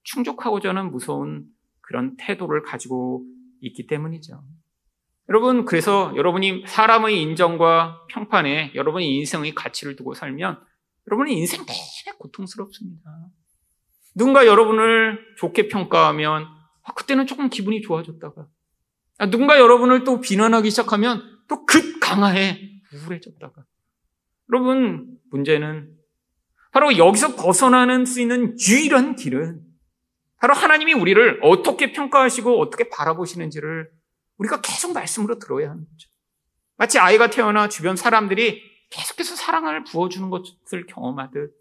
충족하고자 0.02 0.70
하는 0.70 0.90
무서운 0.90 1.46
그런 1.80 2.16
태도를 2.16 2.62
가지고 2.62 3.24
있기 3.60 3.86
때문이죠. 3.86 4.42
여러분, 5.28 5.64
그래서 5.64 6.12
여러분이 6.16 6.64
사람의 6.66 7.20
인정과 7.20 8.06
평판에 8.08 8.72
여러분의 8.74 9.08
인생의 9.16 9.54
가치를 9.54 9.96
두고 9.96 10.14
살면 10.14 10.60
여러분의 11.08 11.34
인생 11.34 11.64
내내 11.66 12.16
고통스럽습니다. 12.18 13.10
누군가 14.16 14.46
여러분을 14.46 15.34
좋게 15.38 15.68
평가하면 15.68 16.48
아, 16.82 16.92
그때는 16.94 17.26
조금 17.26 17.48
기분이 17.50 17.82
좋아졌다가. 17.82 18.46
아, 19.18 19.30
누군가 19.30 19.58
여러분을 19.58 20.04
또 20.04 20.20
비난하기 20.20 20.70
시작하면 20.70 21.22
또 21.48 21.64
급 21.66 22.00
강화해. 22.00 22.58
우울해졌다가. 22.94 23.64
여러분 24.52 25.18
문제는 25.30 25.92
바로 26.72 26.96
여기서 26.96 27.36
벗어나는 27.36 28.04
수 28.04 28.20
있는 28.20 28.56
유일한 28.58 29.16
길은 29.16 29.60
바로 30.38 30.54
하나님이 30.54 30.92
우리를 30.92 31.40
어떻게 31.42 31.92
평가하시고 31.92 32.60
어떻게 32.60 32.88
바라보시는지를 32.88 33.90
우리가 34.38 34.60
계속 34.60 34.92
말씀으로 34.92 35.38
들어야 35.38 35.70
하는 35.70 35.84
거죠. 35.84 36.08
마치 36.76 36.98
아이가 36.98 37.28
태어나 37.30 37.68
주변 37.68 37.96
사람들이 37.96 38.62
계속해서 38.90 39.34
사랑을 39.34 39.84
부어주는 39.84 40.30
것을 40.30 40.86
경험하듯 40.86 41.52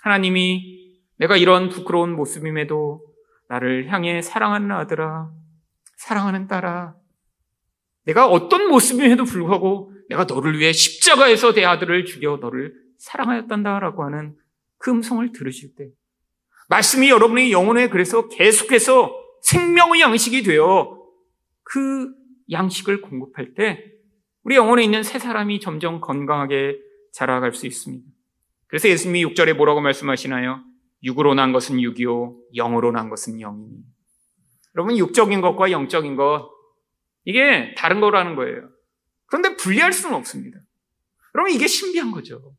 하나님이 0.00 0.81
내가 1.22 1.36
이런 1.36 1.68
부끄러운 1.68 2.16
모습임에도 2.16 3.00
나를 3.48 3.92
향해 3.92 4.20
사랑하는 4.22 4.72
아들아, 4.72 5.30
사랑하는 5.96 6.48
딸아, 6.48 6.96
내가 8.06 8.26
어떤 8.26 8.68
모습임에도 8.68 9.22
불구하고 9.22 9.92
내가 10.08 10.24
너를 10.24 10.58
위해 10.58 10.72
십자가에서 10.72 11.52
내 11.52 11.64
아들을 11.64 12.06
죽여 12.06 12.38
너를 12.38 12.74
사랑하였단다라고 12.98 14.02
하는 14.02 14.34
그 14.78 14.90
음성을 14.90 15.30
들으실 15.30 15.76
때 15.76 15.90
말씀이 16.68 17.08
여러분의 17.08 17.52
영혼에 17.52 17.88
그래서 17.88 18.28
계속해서 18.28 19.14
생명의 19.42 20.00
양식이 20.00 20.42
되어 20.42 21.00
그 21.62 22.12
양식을 22.50 23.00
공급할 23.00 23.54
때 23.54 23.92
우리 24.42 24.56
영혼에 24.56 24.82
있는 24.82 25.04
새 25.04 25.20
사람이 25.20 25.60
점점 25.60 26.00
건강하게 26.00 26.80
자라갈 27.12 27.54
수 27.54 27.68
있습니다. 27.68 28.04
그래서 28.66 28.88
예수님이 28.88 29.24
6절에 29.26 29.54
뭐라고 29.54 29.80
말씀하시나요? 29.80 30.71
육으로 31.04 31.34
난 31.34 31.52
것은 31.52 31.80
육이요, 31.80 32.36
영으로 32.54 32.92
난 32.92 33.10
것은 33.10 33.38
영이니. 33.38 33.78
여러분, 34.74 34.96
육적인 34.96 35.40
것과 35.40 35.70
영적인 35.70 36.16
것, 36.16 36.50
이게 37.24 37.74
다른 37.76 38.00
거라는 38.00 38.36
거예요. 38.36 38.68
그런데 39.26 39.56
분리할 39.56 39.92
수는 39.92 40.16
없습니다. 40.16 40.58
여러분, 41.34 41.52
이게 41.52 41.66
신비한 41.66 42.10
거죠. 42.10 42.54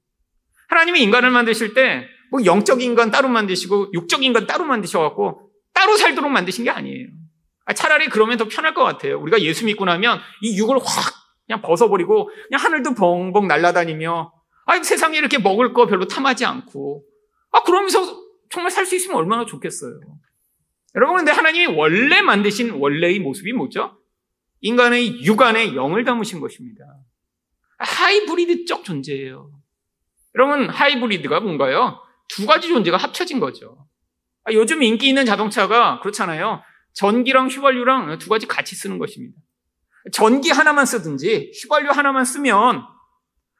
하나님이 0.70 1.02
인간을 1.02 1.32
만드실 1.32 1.74
때, 1.74 2.08
뭐 2.32 2.44
영적 2.46 2.82
인간 2.82 3.12
따로 3.12 3.30
만드시고, 3.30 3.92
육적 3.94 4.24
인간 4.24 4.48
따로 4.48 4.66
만드셔갖고, 4.66 5.50
따로 5.74 5.98
살도록 5.98 6.32
만드신 6.32 6.64
게 6.64 6.70
아니에요. 6.70 7.08
아, 7.66 7.74
차라리 7.74 8.10
그러면 8.10 8.38
더 8.38 8.48
편할 8.48 8.74
것 8.74 8.84
같아요. 8.84 9.20
우리가 9.20 9.42
예수 9.42 9.66
믿고 9.66 9.86
나면 9.86 10.20
이 10.42 10.58
육을 10.58 10.78
확 10.78 11.14
그냥 11.46 11.62
벗어버리고, 11.62 12.30
그냥 12.48 12.64
하늘도 12.64 12.96
벙벙 12.96 13.48
날아다니며, 13.48 14.34
아, 14.66 14.84
세상에 14.84 15.18
이렇게 15.18 15.38
먹을 15.38 15.74
거 15.74 15.86
별로 15.86 16.08
탐하지 16.08 16.46
않고, 16.46 17.04
아, 17.52 17.64
그러면서 17.64 18.23
정말 18.54 18.70
살 18.70 18.86
수 18.86 18.96
있으면 18.96 19.18
얼마나 19.18 19.46
좋겠어요. 19.46 20.00
여러분, 20.94 21.18
근데 21.18 21.32
하나님이 21.32 21.76
원래 21.76 22.22
만드신 22.22 22.70
원래의 22.74 23.18
모습이 23.18 23.52
뭐죠? 23.52 23.98
인간의 24.62 25.24
육안에 25.26 25.74
영을 25.74 26.04
담으신 26.04 26.40
것입니다. 26.40 26.86
하이브리드적 27.80 28.84
존재예요. 28.84 29.50
여러분, 30.36 30.70
하이브리드가 30.70 31.40
뭔가요? 31.40 32.00
두 32.30 32.46
가지 32.46 32.68
존재가 32.68 32.96
합쳐진 32.98 33.40
거죠. 33.40 33.88
아, 34.44 34.54
요즘 34.54 34.84
인기 34.84 35.08
있는 35.10 35.26
자동차가 35.26 36.00
그렇잖아요. 36.02 36.62
전기랑 36.94 37.48
휘발유랑 37.48 38.20
두 38.20 38.30
가지 38.30 38.46
같이 38.46 38.76
쓰는 38.76 39.00
것입니다. 39.00 39.36
전기 40.12 40.52
하나만 40.52 40.86
쓰든지 40.86 41.54
휘발유 41.60 41.90
하나만 41.90 42.24
쓰면 42.24 42.84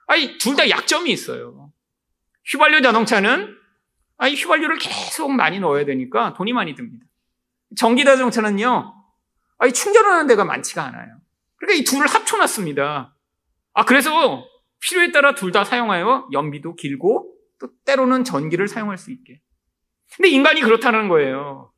아니 0.06 0.38
둘 0.38 0.56
다 0.56 0.70
약점이 0.70 1.10
있어요. 1.12 1.72
휘발유 2.52 2.84
자동차는 2.84 3.63
아니 4.18 4.36
휘발유를 4.36 4.78
계속 4.78 5.32
많이 5.32 5.60
넣어야 5.60 5.86
되니까 5.86 6.34
돈이 6.34 6.54
많이 6.54 6.76
듭니다. 6.76 7.06
전기 7.76 8.06
자동차는요. 8.06 8.94
아니 9.58 9.74
충전하는 9.74 10.28
데가 10.28 10.46
많지가 10.46 10.84
않아요. 10.84 11.18
그러니까 11.56 11.82
이 11.82 11.84
둘을 11.84 12.08
합쳐놨습니다. 12.08 13.16
아 13.74 13.86
그래서 13.86 14.46
필요에 14.82 15.12
따라 15.12 15.34
둘 15.34 15.52
다 15.52 15.64
사용하여 15.64 16.30
연비도 16.32 16.76
길고 16.76 17.34
또 17.60 17.70
때로는 17.86 18.24
전기를 18.24 18.68
사용할 18.68 18.98
수 18.98 19.12
있게. 19.12 19.40
근데 20.16 20.30
인간이 20.30 20.62
그렇다는 20.62 21.08
거예요. 21.10 21.72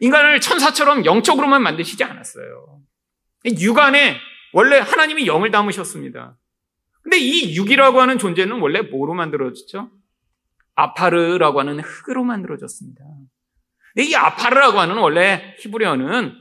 인간을 0.00 0.40
천사처럼 0.40 1.04
영적으로만 1.04 1.62
만드시지 1.62 2.04
않았어요. 2.04 2.80
육안에 3.46 4.18
원래 4.52 4.78
하나님이 4.78 5.26
영을 5.26 5.50
담으셨습니다. 5.50 6.36
근데 7.02 7.18
이 7.18 7.54
육이라고 7.56 8.00
하는 8.00 8.18
존재는 8.18 8.60
원래 8.60 8.80
뭐로 8.82 9.14
만들어졌죠? 9.14 9.90
아파르라고 10.74 11.60
하는 11.60 11.80
흙으로 11.80 12.24
만들어졌습니다. 12.24 13.04
근데 13.94 14.08
이 14.08 14.14
아파르라고 14.14 14.80
하는 14.80 14.96
원래 14.96 15.54
히브리어는 15.60 16.34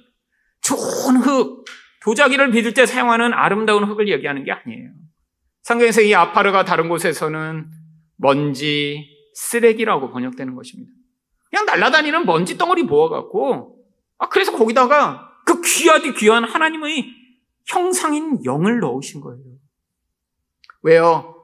좋은 0.62 1.18
흙, 1.18 1.66
도자기를 2.02 2.52
빚을 2.52 2.74
때 2.74 2.86
사용하는 2.86 3.34
아름다운 3.34 3.84
흙을 3.84 4.10
얘기하는 4.10 4.44
게 4.44 4.52
아니에요. 4.52 4.92
상경에서 5.62 6.02
이 6.02 6.14
아파르가 6.14 6.66
다른 6.66 6.90
곳에서는 6.90 7.70
먼지, 8.18 9.10
쓰레기라고 9.36 10.12
번역되는 10.12 10.56
것입니다. 10.56 10.92
그냥 11.50 11.66
날아다니는 11.66 12.26
먼지 12.26 12.58
덩어리 12.58 12.84
모아갖고, 12.84 13.78
아, 14.18 14.30
그래서 14.30 14.52
거기다가 14.52 15.30
그 15.46 15.62
귀하디 15.62 16.14
귀한 16.16 16.44
하나님의 16.44 17.06
형상인 17.68 18.44
영을 18.46 18.80
넣으신 18.80 19.22
거예요. 19.22 19.44
왜요? 20.82 21.36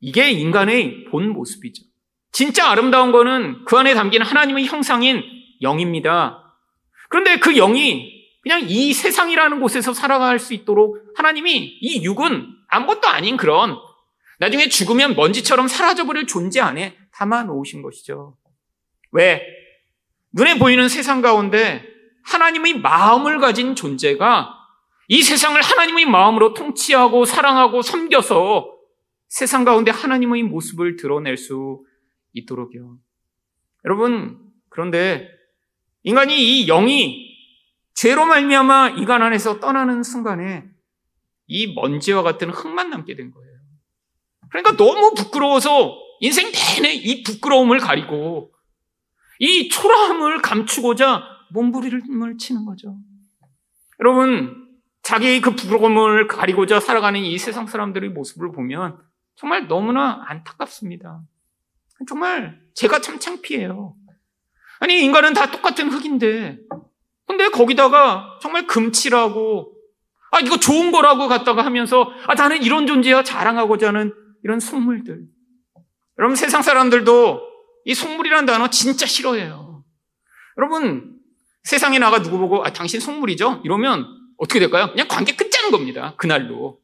이게 0.00 0.30
인간의 0.30 1.04
본 1.10 1.30
모습이죠. 1.30 1.84
진짜 2.32 2.70
아름다운 2.70 3.12
거는 3.12 3.64
그 3.64 3.76
안에 3.76 3.94
담긴 3.94 4.22
하나님의 4.22 4.66
형상인 4.66 5.22
영입니다. 5.62 6.56
그런데 7.08 7.38
그 7.38 7.54
영이 7.54 8.18
그냥 8.42 8.62
이 8.66 8.92
세상이라는 8.92 9.60
곳에서 9.60 9.92
살아갈 9.92 10.38
수 10.38 10.54
있도록 10.54 10.98
하나님이 11.16 11.78
이 11.80 12.04
육은 12.04 12.54
아무것도 12.68 13.08
아닌 13.08 13.36
그런 13.36 13.76
나중에 14.38 14.68
죽으면 14.68 15.16
먼지처럼 15.16 15.68
사라져버릴 15.68 16.26
존재 16.26 16.60
안에 16.60 16.96
담아 17.12 17.44
놓으신 17.44 17.82
것이죠. 17.82 18.36
왜? 19.10 19.42
눈에 20.32 20.58
보이는 20.58 20.88
세상 20.88 21.20
가운데 21.20 21.82
하나님의 22.24 22.80
마음을 22.80 23.40
가진 23.40 23.74
존재가 23.74 24.54
이 25.08 25.22
세상을 25.22 25.60
하나님의 25.60 26.06
마음으로 26.06 26.54
통치하고 26.54 27.24
사랑하고 27.24 27.82
섬겨서 27.82 28.70
세상 29.28 29.64
가운데 29.64 29.90
하나님의 29.90 30.42
모습을 30.44 30.96
드러낼 30.96 31.36
수 31.36 31.82
있도록요. 32.38 32.98
여러분, 33.84 34.38
그런데 34.68 35.28
인간이 36.02 36.60
이 36.60 36.66
영이 36.66 37.28
죄로 37.94 38.26
말미암아 38.26 38.90
이간 38.98 39.22
안에서 39.22 39.60
떠나는 39.60 40.02
순간에 40.02 40.64
이 41.46 41.74
먼지와 41.74 42.22
같은 42.22 42.50
흙만 42.50 42.90
남게 42.90 43.16
된 43.16 43.30
거예요. 43.30 43.58
그러니까 44.50 44.76
너무 44.76 45.14
부끄러워서 45.14 45.96
인생 46.20 46.50
내내 46.52 46.94
이 46.94 47.22
부끄러움을 47.22 47.78
가리고 47.78 48.52
이 49.38 49.68
초라함을 49.68 50.42
감추고자 50.42 51.22
몸부림을 51.52 52.38
치는 52.38 52.64
거죠. 52.64 52.96
여러분, 54.00 54.68
자기의 55.02 55.40
그 55.40 55.54
부끄러움을 55.54 56.26
가리고자 56.26 56.80
살아가는 56.80 57.20
이 57.20 57.38
세상 57.38 57.66
사람들의 57.66 58.10
모습을 58.10 58.52
보면 58.52 58.98
정말 59.36 59.66
너무나 59.68 60.24
안타깝습니다. 60.26 61.22
정말 62.06 62.60
제가 62.74 63.00
참 63.00 63.18
창피해요. 63.18 63.94
아니, 64.80 65.02
인간은 65.02 65.34
다 65.34 65.50
똑같은 65.50 65.90
흙인데, 65.90 66.58
근데 67.26 67.48
거기다가 67.48 68.38
정말 68.40 68.66
금칠하고, 68.66 69.74
아, 70.30 70.40
이거 70.40 70.58
좋은 70.58 70.92
거라고 70.92 71.26
갖다가 71.26 71.64
하면서, 71.64 72.12
아, 72.26 72.34
나는 72.34 72.62
이런 72.62 72.86
존재야 72.86 73.24
자랑하고자 73.24 73.88
하는 73.88 74.14
이런 74.44 74.60
속물들. 74.60 75.22
여러분, 76.18 76.36
세상 76.36 76.62
사람들도 76.62 77.40
이 77.84 77.94
속물이라는 77.94 78.46
단어 78.46 78.68
진짜 78.70 79.06
싫어해요. 79.06 79.84
여러분, 80.58 81.16
세상에 81.64 81.98
나가 81.98 82.22
누구 82.22 82.38
보고, 82.38 82.64
아, 82.64 82.72
당신 82.72 83.00
속물이죠? 83.00 83.62
이러면 83.64 84.06
어떻게 84.36 84.60
될까요? 84.60 84.90
그냥 84.92 85.08
관계 85.08 85.34
끝자는 85.34 85.70
겁니다. 85.70 86.14
그날로. 86.16 86.80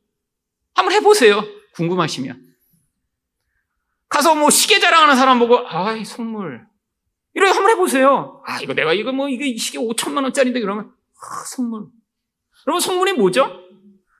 한번 0.74 0.92
해보세요. 0.94 1.44
궁금하시면. 1.74 2.43
가서 4.14 4.36
뭐 4.36 4.48
시계 4.48 4.78
자랑하는 4.78 5.16
사람 5.16 5.40
보고, 5.40 5.66
아이, 5.66 6.04
속물. 6.04 6.64
이렇게 7.34 7.52
한번 7.52 7.72
해보세요. 7.72 8.40
아, 8.46 8.60
이거 8.60 8.72
내가 8.72 8.92
이거 8.92 9.10
뭐, 9.10 9.28
이게 9.28 9.56
시계 9.56 9.78
5천만 9.78 10.22
원짜리인데 10.22 10.60
그러면, 10.60 10.92
아, 11.20 11.44
속물. 11.44 11.86
여러분, 12.68 12.80
속물이 12.80 13.14
뭐죠? 13.14 13.60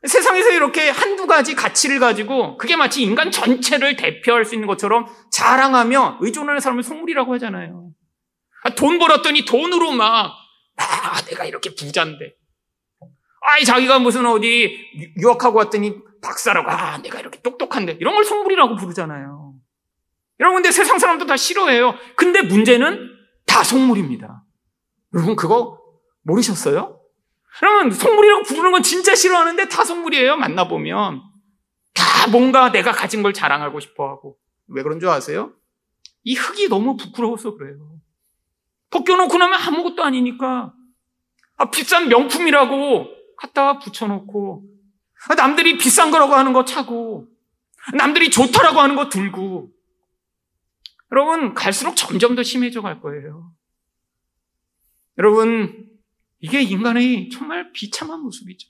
세상에서 0.04 0.50
이렇게 0.50 0.90
한두 0.90 1.28
가지 1.28 1.54
가치를 1.54 2.00
가지고 2.00 2.59
그게 2.59 2.74
마치 2.76 3.02
인간 3.02 3.30
전체를 3.30 3.94
대표할 3.96 4.44
수 4.44 4.54
있는 4.54 4.66
것처럼 4.66 5.07
자랑하며 5.30 6.18
의존하는 6.20 6.61
사람을 6.61 6.83
속물이라고 6.83 7.33
하잖아요. 7.35 7.90
아, 8.64 8.70
돈 8.74 8.98
벌었더니 8.98 9.44
돈으로 9.44 9.92
막, 9.92 10.33
아, 10.76 11.22
내가 11.26 11.44
이렇게 11.44 11.72
부자인데. 11.72 12.35
아이, 13.42 13.64
자기가 13.64 14.00
무슨 14.00 14.26
어디 14.26 14.76
유학하고 15.18 15.59
왔더니 15.59 15.94
박사라고, 16.20 16.68
아, 16.68 16.98
내가 16.98 17.20
이렇게 17.20 17.40
똑똑한데. 17.42 17.98
이런 18.00 18.16
걸 18.16 18.24
속물이라고 18.24 18.74
부르잖아요. 18.74 19.43
여러분, 20.40 20.62
근데 20.62 20.70
세상 20.70 20.99
사람도 20.99 21.27
다 21.27 21.37
싫어해요. 21.37 21.94
근데 22.16 22.42
문제는 22.42 23.11
다 23.47 23.62
속물입니다. 23.62 24.44
여러분, 25.14 25.37
그거 25.37 25.81
모르셨어요? 26.23 27.01
그러면 27.59 27.92
속물이라고 27.92 28.42
부르는 28.42 28.73
건 28.73 28.83
진짜 28.83 29.14
싫어하는데 29.14 29.68
다 29.68 29.85
속물이에요. 29.85 30.37
만나보면. 30.37 31.23
다 31.94 32.27
뭔가 32.31 32.73
내가 32.73 32.90
가진 32.90 33.23
걸 33.23 33.33
자랑하고 33.33 33.79
싶어 33.79 34.09
하고. 34.09 34.37
왜 34.66 34.83
그런 34.83 34.99
줄 34.99 35.09
아세요? 35.09 35.53
이 36.25 36.35
흙이 36.35 36.68
너무 36.68 36.97
부끄러워서 36.97 37.57
그래요. 37.57 38.01
벗겨놓고 38.90 39.37
나면 39.38 39.61
아무것도 39.61 40.03
아니니까. 40.03 40.73
아, 41.57 41.70
비싼 41.70 42.09
명품이라고 42.09 43.07
갖다 43.37 43.79
붙여놓고. 43.79 44.64
아, 45.29 45.35
남들이 45.37 45.79
비싼 45.79 46.11
거라고 46.11 46.35
하는 46.35 46.53
거 46.53 46.64
차고. 46.64 47.29
남들이 47.97 48.31
좋다라고 48.31 48.81
하는 48.81 48.97
거 48.97 49.09
들고. 49.09 49.74
여러분, 51.14 51.55
갈수록 51.55 51.94
점점 51.94 52.35
더 52.35 52.42
심해져 52.42 52.83
갈 52.83 53.00
거예요. 53.00 53.55
여러분, 55.16 55.88
이게 56.40 56.61
인간의 56.61 57.29
정말 57.29 57.70
비참한 57.70 58.20
모습이죠. 58.20 58.68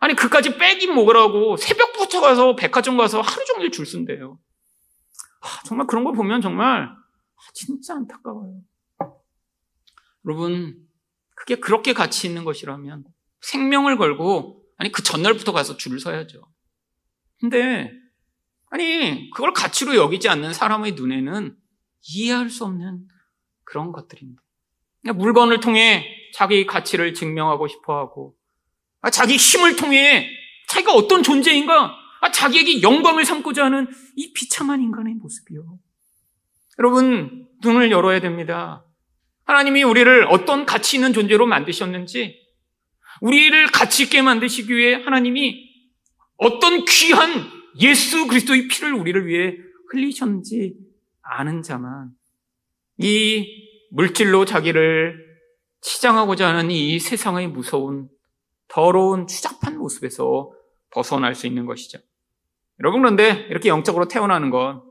아니, 0.00 0.14
그까지 0.14 0.58
빼긴 0.58 0.92
먹으라고 0.92 1.56
새벽부터 1.56 2.20
가서 2.20 2.56
백화점 2.56 2.96
가서 2.96 3.20
하루 3.20 3.44
종일 3.44 3.70
줄 3.70 3.86
쓴대요. 3.86 4.40
아, 5.40 5.62
정말 5.66 5.86
그런 5.86 6.02
걸 6.02 6.14
보면 6.14 6.40
정말 6.40 6.90
진짜 7.54 7.94
안타까워요. 7.94 8.60
여러분, 10.26 10.84
그게 11.36 11.60
그렇게 11.60 11.92
가치 11.92 12.26
있는 12.26 12.42
것이라면 12.42 13.04
생명을 13.40 13.98
걸고, 13.98 14.64
아니, 14.78 14.90
그 14.90 15.04
전날부터 15.04 15.52
가서 15.52 15.76
줄을 15.76 16.00
서야죠. 16.00 16.42
근데, 17.38 17.92
아니, 18.70 19.30
그걸 19.30 19.52
가치로 19.52 19.94
여기지 19.94 20.28
않는 20.28 20.52
사람의 20.52 20.92
눈에는 20.92 21.56
이해할 22.02 22.50
수 22.50 22.64
없는 22.64 23.06
그런 23.64 23.92
것들입니다. 23.92 24.42
물건을 25.14 25.60
통해 25.60 26.04
자기 26.34 26.66
가치를 26.66 27.14
증명하고 27.14 27.68
싶어 27.68 27.98
하고, 27.98 28.36
아, 29.00 29.10
자기 29.10 29.36
힘을 29.36 29.76
통해 29.76 30.28
자기가 30.68 30.92
어떤 30.92 31.22
존재인가, 31.22 31.94
아, 32.20 32.32
자기에게 32.32 32.82
영광을 32.82 33.24
삼고자 33.24 33.64
하는 33.64 33.88
이 34.16 34.32
비참한 34.32 34.80
인간의 34.82 35.14
모습이요. 35.14 35.78
여러분, 36.78 37.48
눈을 37.62 37.90
열어야 37.90 38.20
됩니다. 38.20 38.84
하나님이 39.44 39.82
우리를 39.82 40.26
어떤 40.30 40.66
가치 40.66 40.96
있는 40.96 41.12
존재로 41.12 41.46
만드셨는지, 41.46 42.38
우리를 43.20 43.66
가치 43.68 44.04
있게 44.04 44.22
만드시기 44.22 44.74
위해 44.74 44.94
하나님이 44.94 45.68
어떤 46.36 46.84
귀한 46.84 47.50
예수 47.80 48.26
그리스도의 48.26 48.68
피를 48.68 48.92
우리를 48.94 49.26
위해 49.26 49.56
흘리셨는지 49.90 50.74
아는 51.30 51.62
자만 51.62 52.10
이 52.96 53.46
물질로 53.90 54.44
자기를 54.44 55.26
치장하고자 55.80 56.48
하는 56.48 56.70
이 56.70 56.98
세상의 56.98 57.48
무서운 57.48 58.08
더러운 58.68 59.26
추잡한 59.26 59.78
모습에서 59.78 60.52
벗어날 60.90 61.34
수 61.34 61.46
있는 61.46 61.66
것이죠. 61.66 61.98
여러분 62.80 63.00
그런데 63.00 63.46
이렇게 63.50 63.68
영적으로 63.68 64.08
태어나는 64.08 64.50
건 64.50 64.82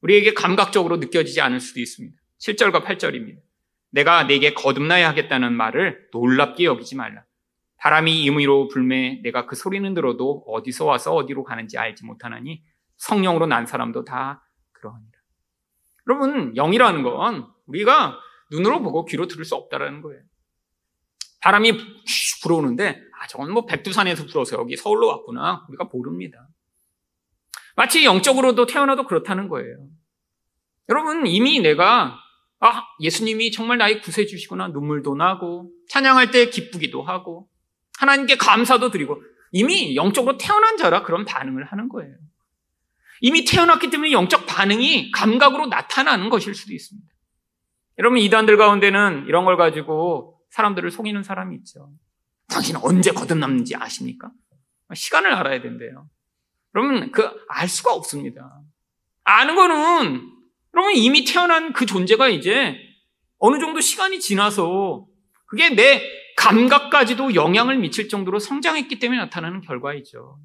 우리에게 0.00 0.34
감각적으로 0.34 0.96
느껴지지 0.96 1.40
않을 1.40 1.60
수도 1.60 1.80
있습니다. 1.80 2.16
7절과 2.40 2.84
8절입니다. 2.84 3.38
내가 3.90 4.26
내게 4.26 4.54
거듭나야 4.54 5.08
하겠다는 5.10 5.52
말을 5.52 6.08
놀랍게 6.12 6.64
여기지 6.64 6.96
말라. 6.96 7.24
바람이 7.76 8.22
임의로 8.24 8.68
불매 8.68 9.20
내가 9.22 9.46
그 9.46 9.56
소리는 9.56 9.92
들어도 9.94 10.44
어디서 10.46 10.84
와서 10.84 11.14
어디로 11.14 11.44
가는지 11.44 11.78
알지 11.78 12.04
못하나니 12.04 12.62
성령으로 12.96 13.46
난 13.46 13.66
사람도 13.66 14.04
다 14.04 14.48
그러하니라. 14.72 15.11
여러분 16.12 16.52
영이라는 16.54 17.02
건 17.02 17.46
우리가 17.66 18.18
눈으로 18.50 18.82
보고 18.82 19.06
귀로 19.06 19.26
들을 19.26 19.46
수 19.46 19.54
없다라는 19.54 20.02
거예요. 20.02 20.20
바람이 21.40 21.72
불어오는데 22.42 23.00
아 23.18 23.26
저건 23.28 23.50
뭐 23.52 23.64
백두산에서 23.64 24.26
불어서 24.26 24.58
여기 24.58 24.76
서울로 24.76 25.08
왔구나 25.08 25.64
우리가 25.70 25.84
모릅니다. 25.90 26.48
마치 27.76 28.04
영적으로도 28.04 28.66
태어나도 28.66 29.06
그렇다는 29.06 29.48
거예요. 29.48 29.74
여러분 30.90 31.26
이미 31.26 31.60
내가 31.60 32.18
아 32.60 32.82
예수님이 33.00 33.50
정말 33.50 33.78
나의 33.78 34.02
구세주시구나 34.02 34.68
눈물도 34.68 35.14
나고 35.14 35.70
찬양할 35.88 36.30
때 36.30 36.50
기쁘기도 36.50 37.02
하고 37.02 37.48
하나님께 37.98 38.36
감사도 38.36 38.90
드리고 38.90 39.22
이미 39.50 39.96
영적으로 39.96 40.36
태어난 40.36 40.76
자라 40.76 41.02
그런 41.02 41.24
반응을 41.24 41.64
하는 41.64 41.88
거예요. 41.88 42.14
이미 43.22 43.44
태어났기 43.44 43.88
때문에 43.88 44.10
영적 44.10 44.46
반응이 44.46 45.12
감각으로 45.12 45.66
나타나는 45.66 46.28
것일 46.28 46.54
수도 46.54 46.74
있습니다. 46.74 47.08
여러분 47.98 48.18
이단들 48.18 48.56
가운데는 48.56 49.26
이런 49.28 49.44
걸 49.44 49.56
가지고 49.56 50.40
사람들을 50.50 50.90
속이는 50.90 51.22
사람이 51.22 51.56
있죠. 51.58 51.92
당신은 52.48 52.80
언제 52.82 53.12
거듭났는지 53.12 53.76
아십니까? 53.76 54.30
시간을 54.92 55.32
알아야 55.32 55.62
된대요. 55.62 56.08
여러분 56.74 57.12
그알 57.12 57.68
수가 57.68 57.94
없습니다. 57.94 58.60
아는 59.22 59.54
거는 59.54 60.28
여러분 60.74 60.96
이미 60.96 61.24
태어난 61.24 61.72
그 61.72 61.86
존재가 61.86 62.28
이제 62.28 62.76
어느 63.38 63.60
정도 63.60 63.80
시간이 63.80 64.18
지나서 64.18 65.06
그게 65.46 65.70
내 65.70 66.02
감각까지도 66.38 67.36
영향을 67.36 67.78
미칠 67.78 68.08
정도로 68.08 68.40
성장했기 68.40 68.98
때문에 68.98 69.20
나타나는 69.20 69.60
결과이죠. 69.60 70.40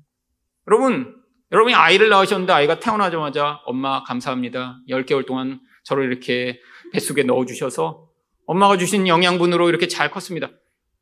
여러분, 0.67 1.15
여러분이 1.51 1.73
아이를 1.73 2.09
낳으셨는데 2.09 2.51
아이가 2.51 2.79
태어나자마자 2.79 3.61
엄마 3.65 4.03
감사합니다. 4.03 4.79
10개월 4.89 5.25
동안 5.25 5.61
저를 5.83 6.05
이렇게 6.05 6.59
뱃속에 6.91 7.23
넣어주셔서 7.23 8.07
엄마가 8.45 8.77
주신 8.77 9.07
영양분으로 9.07 9.69
이렇게 9.69 9.87
잘 9.87 10.11
컸습니다. 10.11 10.49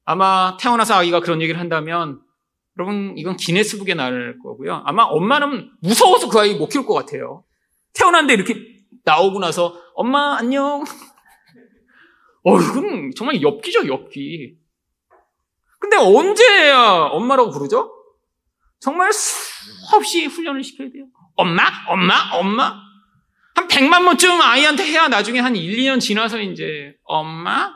아마 0.03 0.55
태어나서 0.59 0.95
아이가 0.95 1.19
그런 1.19 1.41
얘기를 1.41 1.59
한다면 1.59 2.21
여러분 2.77 3.13
이건 3.17 3.37
기네스북에 3.37 3.95
나올 3.95 4.37
거고요. 4.43 4.83
아마 4.85 5.03
엄마는 5.03 5.71
무서워서 5.81 6.29
그 6.29 6.39
아이 6.39 6.55
못 6.55 6.67
키울 6.67 6.85
것 6.85 6.93
같아요. 6.93 7.43
태어났는데 7.93 8.33
이렇게 8.35 8.55
나오고 9.03 9.39
나서 9.39 9.75
엄마 9.95 10.37
안녕. 10.37 10.83
어 12.43 12.59
이건 12.59 13.11
정말 13.15 13.41
엽기죠 13.41 13.87
엽기. 13.87 14.57
근데 15.79 15.97
언제야 15.97 17.07
엄마라고 17.11 17.49
부르죠? 17.49 17.91
정말 18.79 19.11
수 19.11 19.44
없이 19.93 20.25
훈련을 20.25 20.63
시켜야 20.63 20.89
돼요. 20.89 21.07
엄마? 21.35 21.63
엄마? 21.87 22.31
엄마? 22.33 22.85
한 23.55 23.67
100만 23.67 24.05
번쯤 24.05 24.41
아이한테 24.41 24.83
해야 24.83 25.07
나중에 25.07 25.39
한 25.39 25.55
1, 25.55 25.77
2년 25.77 25.99
지나서 25.99 26.39
이제 26.41 26.95
엄마? 27.03 27.73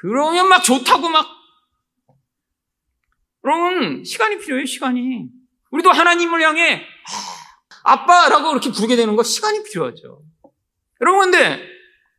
그러면 0.00 0.48
막 0.48 0.62
좋다고 0.62 1.08
막 1.08 1.26
그러면 3.42 4.04
시간이 4.04 4.38
필요해요, 4.38 4.66
시간이. 4.66 5.28
우리도 5.70 5.90
하나님을 5.90 6.42
향해 6.42 6.84
아빠라고 7.84 8.50
이렇게 8.52 8.70
부르게 8.70 8.96
되는 8.96 9.16
거 9.16 9.22
시간이 9.22 9.62
필요하죠. 9.64 10.22
여러분 11.00 11.30
근데 11.30 11.62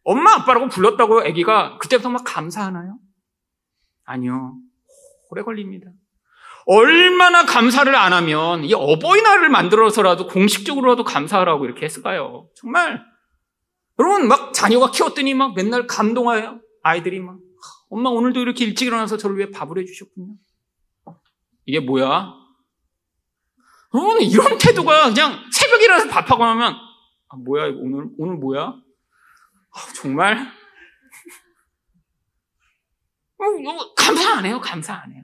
엄마 0.04 0.34
아빠라고 0.36 0.70
불렀다고 0.70 1.22
아기가 1.22 1.78
그때부터 1.78 2.10
막 2.10 2.24
감사하나요? 2.24 2.98
아니요. 4.06 4.58
오래 5.30 5.44
걸립니다. 5.44 5.92
얼마나 6.72 7.46
감사를 7.46 7.96
안 7.96 8.14
하면 8.14 8.64
이 8.64 8.74
어버이날을 8.76 9.50
만들어서라도 9.50 10.28
공식적으로라도 10.28 11.04
감사하라고 11.04 11.66
이렇게 11.66 11.84
했을까요? 11.86 12.48
정말 12.56 13.04
여러분, 13.98 14.28
막 14.28 14.54
자녀가 14.54 14.92
키웠더니 14.92 15.34
막 15.34 15.56
맨날 15.56 15.88
감동하여 15.88 16.62
아이들이 16.84 17.20
막, 17.20 17.40
엄마 17.90 18.12
오늘도 18.12 18.40
이렇게 18.40 18.66
일찍 18.66 18.86
일어나서 18.86 19.18
저를 19.18 19.38
위해 19.38 19.50
밥을 19.50 19.80
해주셨군요. 19.80 20.36
이게 21.66 21.80
뭐야? 21.80 22.36
여러분, 23.96 24.22
이런 24.22 24.60
태도가 24.60 25.10
그냥 25.10 25.44
새벽에 25.52 25.86
일어나서 25.86 26.08
밥하고 26.08 26.46
나면, 26.46 26.76
아, 27.30 27.36
뭐야, 27.38 27.66
이거 27.66 27.80
오늘, 27.80 28.10
오늘 28.20 28.36
뭐야? 28.36 28.62
아, 28.68 29.80
정말. 29.96 30.38
어, 33.40 33.94
감사 33.96 34.38
안 34.38 34.46
해요, 34.46 34.62
감사 34.62 34.94
안 34.94 35.12
해요. 35.12 35.24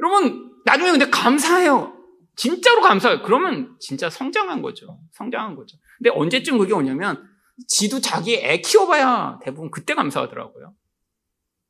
여러분, 0.00 0.52
나중에 0.64 0.90
근데 0.90 1.08
감사해요. 1.10 1.94
진짜로 2.36 2.82
감사해요. 2.82 3.22
그러면 3.22 3.76
진짜 3.80 4.10
성장한 4.10 4.62
거죠. 4.62 5.00
성장한 5.12 5.56
거죠. 5.56 5.78
근데 5.98 6.10
언제쯤 6.10 6.58
그게 6.58 6.74
오냐면, 6.74 7.26
지도 7.66 8.00
자기 8.00 8.36
애 8.36 8.60
키워봐야 8.60 9.38
대부분 9.42 9.70
그때 9.70 9.94
감사하더라고요. 9.94 10.74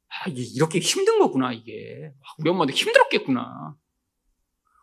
아, 0.09 0.29
이게 0.29 0.43
이렇게 0.43 0.79
힘든 0.79 1.19
거구나, 1.19 1.53
이게. 1.53 2.13
우리 2.39 2.51
엄마도 2.51 2.73
힘들었겠구나. 2.73 3.77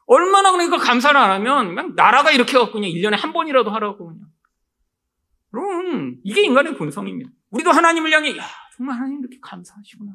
얼마나 0.05 0.51
그러니까 0.51 0.77
감사를 0.77 1.19
안 1.19 1.31
하면, 1.31 1.75
그냥 1.75 1.93
나라가 1.95 2.31
이렇게 2.31 2.53
해갖고 2.53 2.73
그냥 2.73 2.89
1년에 2.89 3.17
한 3.17 3.33
번이라도 3.33 3.69
하라고 3.71 4.07
그냥. 4.07 4.27
그럼, 5.51 6.17
이게 6.23 6.41
인간의 6.43 6.77
본성입니다. 6.77 7.29
우리도 7.51 7.71
하나님을 7.71 8.11
향해, 8.11 8.37
야, 8.37 8.43
정말 8.75 8.95
하나님 8.95 9.19
이렇게 9.19 9.37
감사하시구나. 9.41 10.13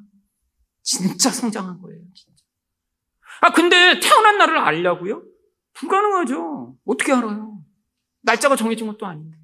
진짜 0.82 1.30
성장한 1.30 1.80
거예요, 1.80 2.00
진짜. 2.14 2.47
아, 3.40 3.52
근데 3.52 4.00
태어난 4.00 4.38
날을 4.38 4.58
알려고요? 4.58 5.22
불가능하죠. 5.74 6.76
어떻게 6.86 7.12
알아요? 7.12 7.58
날짜가 8.22 8.56
정해진 8.56 8.86
것도 8.86 9.06
아닌데. 9.06 9.38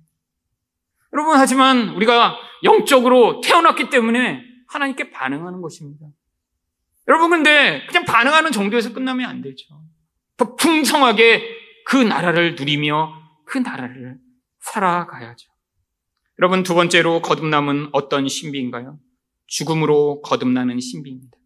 여러분, 1.13 1.37
하지만 1.37 1.91
우리가 1.91 2.37
영적으로 2.65 3.41
태어났기 3.41 3.89
때문에 3.91 4.43
하나님께 4.69 5.11
반응하는 5.11 5.63
것입니다. 5.63 6.07
여러분, 7.07 7.31
근데 7.31 7.87
그냥 7.87 8.05
반응하는 8.05 8.51
정도에서 8.51 8.93
끝나면 8.93 9.29
안 9.29 9.43
되죠. 9.43 9.67
더 10.37 10.57
풍성하게 10.57 11.43
그 11.87 11.97
나라를 11.97 12.57
누리며 12.57 13.13
그 13.45 13.59
나라를 13.59 14.19
살아가야죠. 14.61 15.53
여러분, 16.41 16.65
두 16.65 16.75
번째로 16.75 17.23
거듭남은 17.23 17.91
어떤 17.93 18.27
신비인가요? 18.27 18.99
죽음으로 19.47 20.21
거듭나는 20.23 20.81
신비입니다. 20.81 21.39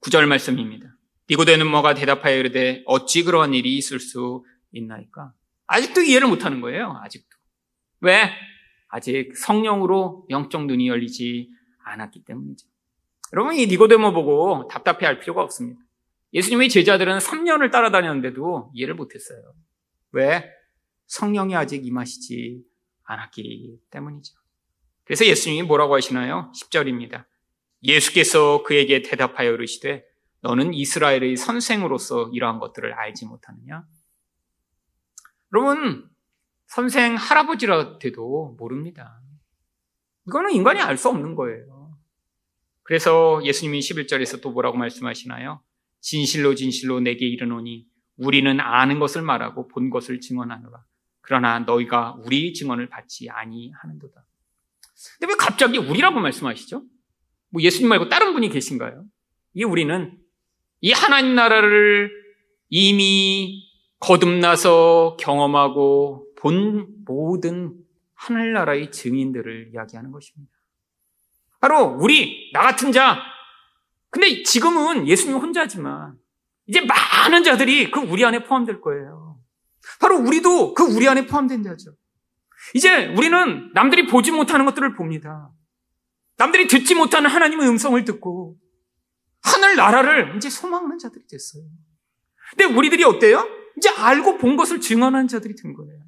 구절 0.00 0.26
말씀입니다. 0.26 0.97
니고데는 1.30 1.66
뭐가 1.66 1.94
대답하여 1.94 2.36
이르되 2.36 2.82
어찌 2.86 3.22
그러한 3.22 3.54
일이 3.54 3.76
있을 3.76 4.00
수 4.00 4.44
있나이까? 4.72 5.32
아직도 5.66 6.02
이해를 6.02 6.28
못하는 6.28 6.60
거예요. 6.60 6.98
아직도. 7.02 7.36
왜? 8.00 8.30
아직 8.88 9.36
성령으로 9.36 10.26
영적 10.30 10.66
눈이 10.66 10.88
열리지 10.88 11.50
않았기 11.84 12.24
때문이죠. 12.24 12.66
여러분 13.34 13.54
이 13.54 13.66
니고데모 13.66 14.12
보고 14.12 14.66
답답해할 14.68 15.20
필요가 15.20 15.42
없습니다. 15.42 15.80
예수님의 16.32 16.70
제자들은 16.70 17.18
3년을 17.18 17.70
따라다녔는데도 17.70 18.70
이해를 18.74 18.94
못했어요. 18.94 19.54
왜? 20.12 20.50
성령이 21.06 21.54
아직 21.54 21.86
임하시지 21.86 22.62
않았기 23.04 23.80
때문이죠. 23.90 24.34
그래서 25.04 25.26
예수님이 25.26 25.62
뭐라고 25.66 25.94
하시나요? 25.94 26.52
10절입니다. 26.54 27.26
예수께서 27.82 28.62
그에게 28.62 29.02
대답하여 29.02 29.52
이르시되 29.52 30.04
너는 30.40 30.74
이스라엘의 30.74 31.36
선생으로서 31.36 32.30
이러한 32.32 32.60
것들을 32.60 32.92
알지 32.92 33.26
못하느냐? 33.26 33.84
여러분, 35.52 36.08
선생 36.66 37.16
할아버지라도 37.16 37.98
모릅니다. 38.58 39.20
이거는 40.26 40.52
인간이 40.52 40.80
알 40.80 40.96
수 40.96 41.08
없는 41.08 41.34
거예요. 41.34 41.96
그래서 42.82 43.40
예수님이 43.44 43.80
11절에서 43.80 44.40
또 44.40 44.50
뭐라고 44.50 44.76
말씀하시나요? 44.76 45.62
진실로 46.00 46.54
진실로 46.54 47.00
내게 47.00 47.26
이르노니 47.26 47.86
우리는 48.16 48.60
아는 48.60 48.98
것을 48.98 49.22
말하고 49.22 49.68
본 49.68 49.90
것을 49.90 50.20
증언하노라. 50.20 50.84
그러나 51.20 51.58
너희가 51.60 52.16
우리 52.24 52.52
증언을 52.52 52.88
받지 52.88 53.28
아니하는도다. 53.28 54.24
근데 55.18 55.32
왜 55.32 55.36
갑자기 55.38 55.78
우리라고 55.78 56.20
말씀하시죠? 56.20 56.82
뭐 57.50 57.62
예수님 57.62 57.88
말고 57.88 58.08
다른 58.08 58.32
분이 58.32 58.48
계신가요? 58.50 59.04
이 59.54 59.64
우리는 59.64 60.18
이 60.80 60.92
하나님 60.92 61.34
나라를 61.34 62.10
이미 62.68 63.64
거듭나서 64.00 65.16
경험하고 65.18 66.26
본 66.36 66.86
모든 67.04 67.74
하늘나라의 68.14 68.90
증인들을 68.90 69.70
이야기하는 69.72 70.12
것입니다. 70.12 70.52
바로 71.60 71.96
우리, 71.98 72.50
나 72.52 72.62
같은 72.62 72.92
자. 72.92 73.18
근데 74.10 74.42
지금은 74.42 75.08
예수님 75.08 75.38
혼자지만 75.38 76.14
이제 76.66 76.80
많은 76.80 77.42
자들이 77.42 77.90
그 77.90 78.00
우리 78.00 78.24
안에 78.24 78.44
포함될 78.44 78.80
거예요. 78.80 79.38
바로 80.00 80.18
우리도 80.18 80.74
그 80.74 80.84
우리 80.84 81.08
안에 81.08 81.26
포함된 81.26 81.62
자죠. 81.62 81.92
이제 82.74 83.06
우리는 83.06 83.70
남들이 83.74 84.06
보지 84.06 84.30
못하는 84.30 84.66
것들을 84.66 84.94
봅니다. 84.94 85.50
남들이 86.36 86.68
듣지 86.68 86.94
못하는 86.94 87.28
하나님의 87.30 87.68
음성을 87.68 88.02
듣고 88.04 88.56
하늘 89.42 89.76
나라를 89.76 90.36
이제 90.36 90.50
소망하는 90.50 90.98
자들이 90.98 91.26
됐어요. 91.26 91.62
근데 92.50 92.64
우리들이 92.64 93.04
어때요? 93.04 93.48
이제 93.76 93.88
알고 93.90 94.38
본 94.38 94.56
것을 94.56 94.80
증언하는 94.80 95.28
자들이 95.28 95.54
된 95.54 95.74
거예요. 95.74 96.02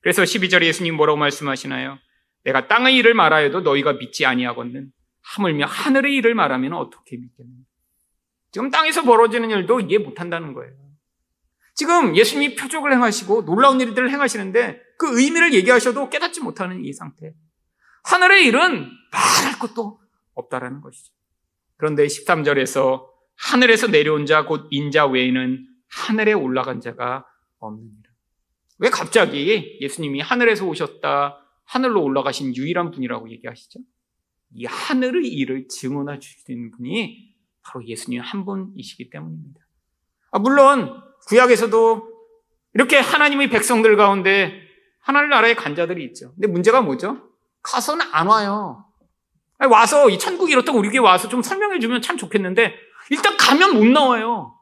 그래서 0.00 0.22
12절에 0.22 0.64
예수님 0.64 0.96
뭐라고 0.96 1.18
말씀하시나요? 1.18 1.98
내가 2.44 2.68
땅의 2.68 2.96
일을 2.96 3.14
말하여도 3.14 3.60
너희가 3.60 3.94
믿지 3.94 4.26
아니하거든 4.26 4.90
하물며 5.22 5.66
하늘의 5.66 6.14
일을 6.16 6.34
말하면 6.34 6.74
어떻게 6.74 7.16
믿겠느냐. 7.16 7.64
지금 8.52 8.70
땅에서 8.70 9.02
벌어지는 9.02 9.50
일도 9.50 9.80
이해 9.80 9.98
못한다는 9.98 10.54
거예요. 10.54 10.72
지금 11.74 12.16
예수님이 12.16 12.54
표적을 12.56 12.92
행하시고 12.92 13.44
놀라운 13.44 13.80
일들을 13.80 14.10
행하시는데 14.10 14.80
그 14.98 15.20
의미를 15.20 15.54
얘기하셔도 15.54 16.08
깨닫지 16.08 16.40
못하는 16.40 16.84
이 16.84 16.92
상태. 16.92 17.34
하늘의 18.04 18.46
일은 18.46 18.90
말할 19.12 19.58
것도 19.60 20.00
없다라는 20.34 20.80
것이죠. 20.80 21.12
그런데 21.78 22.04
13절에서 22.06 23.06
하늘에서 23.36 23.86
내려온 23.86 24.26
자 24.26 24.44
곧 24.44 24.66
인자 24.70 25.06
외에는 25.06 25.66
하늘에 25.88 26.32
올라간 26.34 26.80
자가 26.80 27.24
없느니라. 27.58 28.10
왜 28.78 28.90
갑자기 28.90 29.78
예수님이 29.80 30.20
하늘에서 30.20 30.66
오셨다, 30.66 31.38
하늘로 31.64 32.02
올라가신 32.02 32.54
유일한 32.56 32.90
분이라고 32.90 33.30
얘기하시죠? 33.30 33.80
이 34.54 34.64
하늘의 34.64 35.28
일을 35.28 35.68
증언해 35.68 36.18
주시는 36.18 36.72
분이 36.72 37.34
바로 37.62 37.86
예수님 37.86 38.20
한 38.20 38.44
분이시기 38.44 39.10
때문입니다. 39.10 39.60
아, 40.30 40.38
물론 40.38 41.00
구약에서도 41.26 42.18
이렇게 42.74 42.98
하나님의 42.98 43.50
백성들 43.50 43.96
가운데 43.96 44.60
하나님 45.00 45.30
나라의 45.30 45.54
간자들이 45.54 46.04
있죠. 46.06 46.32
근데 46.34 46.48
문제가 46.48 46.80
뭐죠? 46.80 47.18
가서는 47.62 48.06
안 48.12 48.26
와요. 48.26 48.84
와서 49.66 50.08
이 50.08 50.18
천국이 50.18 50.52
이렇다고 50.52 50.78
우리에게 50.78 50.98
와서 50.98 51.28
좀 51.28 51.42
설명해 51.42 51.80
주면 51.80 52.00
참 52.00 52.16
좋겠는데 52.16 52.74
일단 53.10 53.36
가면 53.36 53.74
못 53.74 53.86
나와요. 53.86 54.54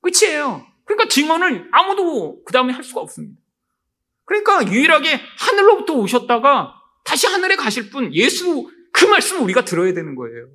끝이에요. 0.00 0.64
그러니까 0.84 1.08
증언을 1.08 1.68
아무도 1.72 2.42
그 2.44 2.52
다음에 2.52 2.72
할 2.72 2.84
수가 2.84 3.00
없습니다. 3.00 3.40
그러니까 4.26 4.70
유일하게 4.70 5.20
하늘로부터 5.38 5.94
오셨다가 5.94 6.74
다시 7.04 7.26
하늘에 7.26 7.56
가실 7.56 7.90
분 7.90 8.14
예수 8.14 8.70
그 8.92 9.04
말씀을 9.06 9.42
우리가 9.42 9.64
들어야 9.64 9.92
되는 9.92 10.14
거예요. 10.14 10.48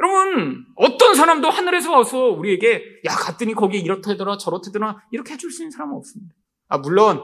여러분 0.00 0.64
어떤 0.76 1.14
사람도 1.14 1.50
하늘에서 1.50 1.92
와서 1.92 2.18
우리에게 2.18 3.00
야 3.04 3.14
갔더니 3.14 3.54
거기에 3.54 3.80
이렇다더라 3.80 4.38
저렇다더라 4.38 5.02
이렇게 5.12 5.34
해줄 5.34 5.50
수 5.52 5.62
있는 5.62 5.70
사람은 5.70 5.94
없습니다. 5.96 6.34
아 6.68 6.78
물론 6.78 7.20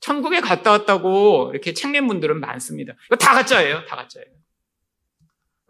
천국에 0.00 0.40
갔다 0.40 0.72
왔다고 0.72 1.50
이렇게 1.52 1.72
책낸 1.72 2.08
분들은 2.08 2.40
많습니다. 2.40 2.94
이거 3.06 3.16
다 3.16 3.34
가짜예요. 3.34 3.84
다 3.86 3.96
가짜예요. 3.96 4.26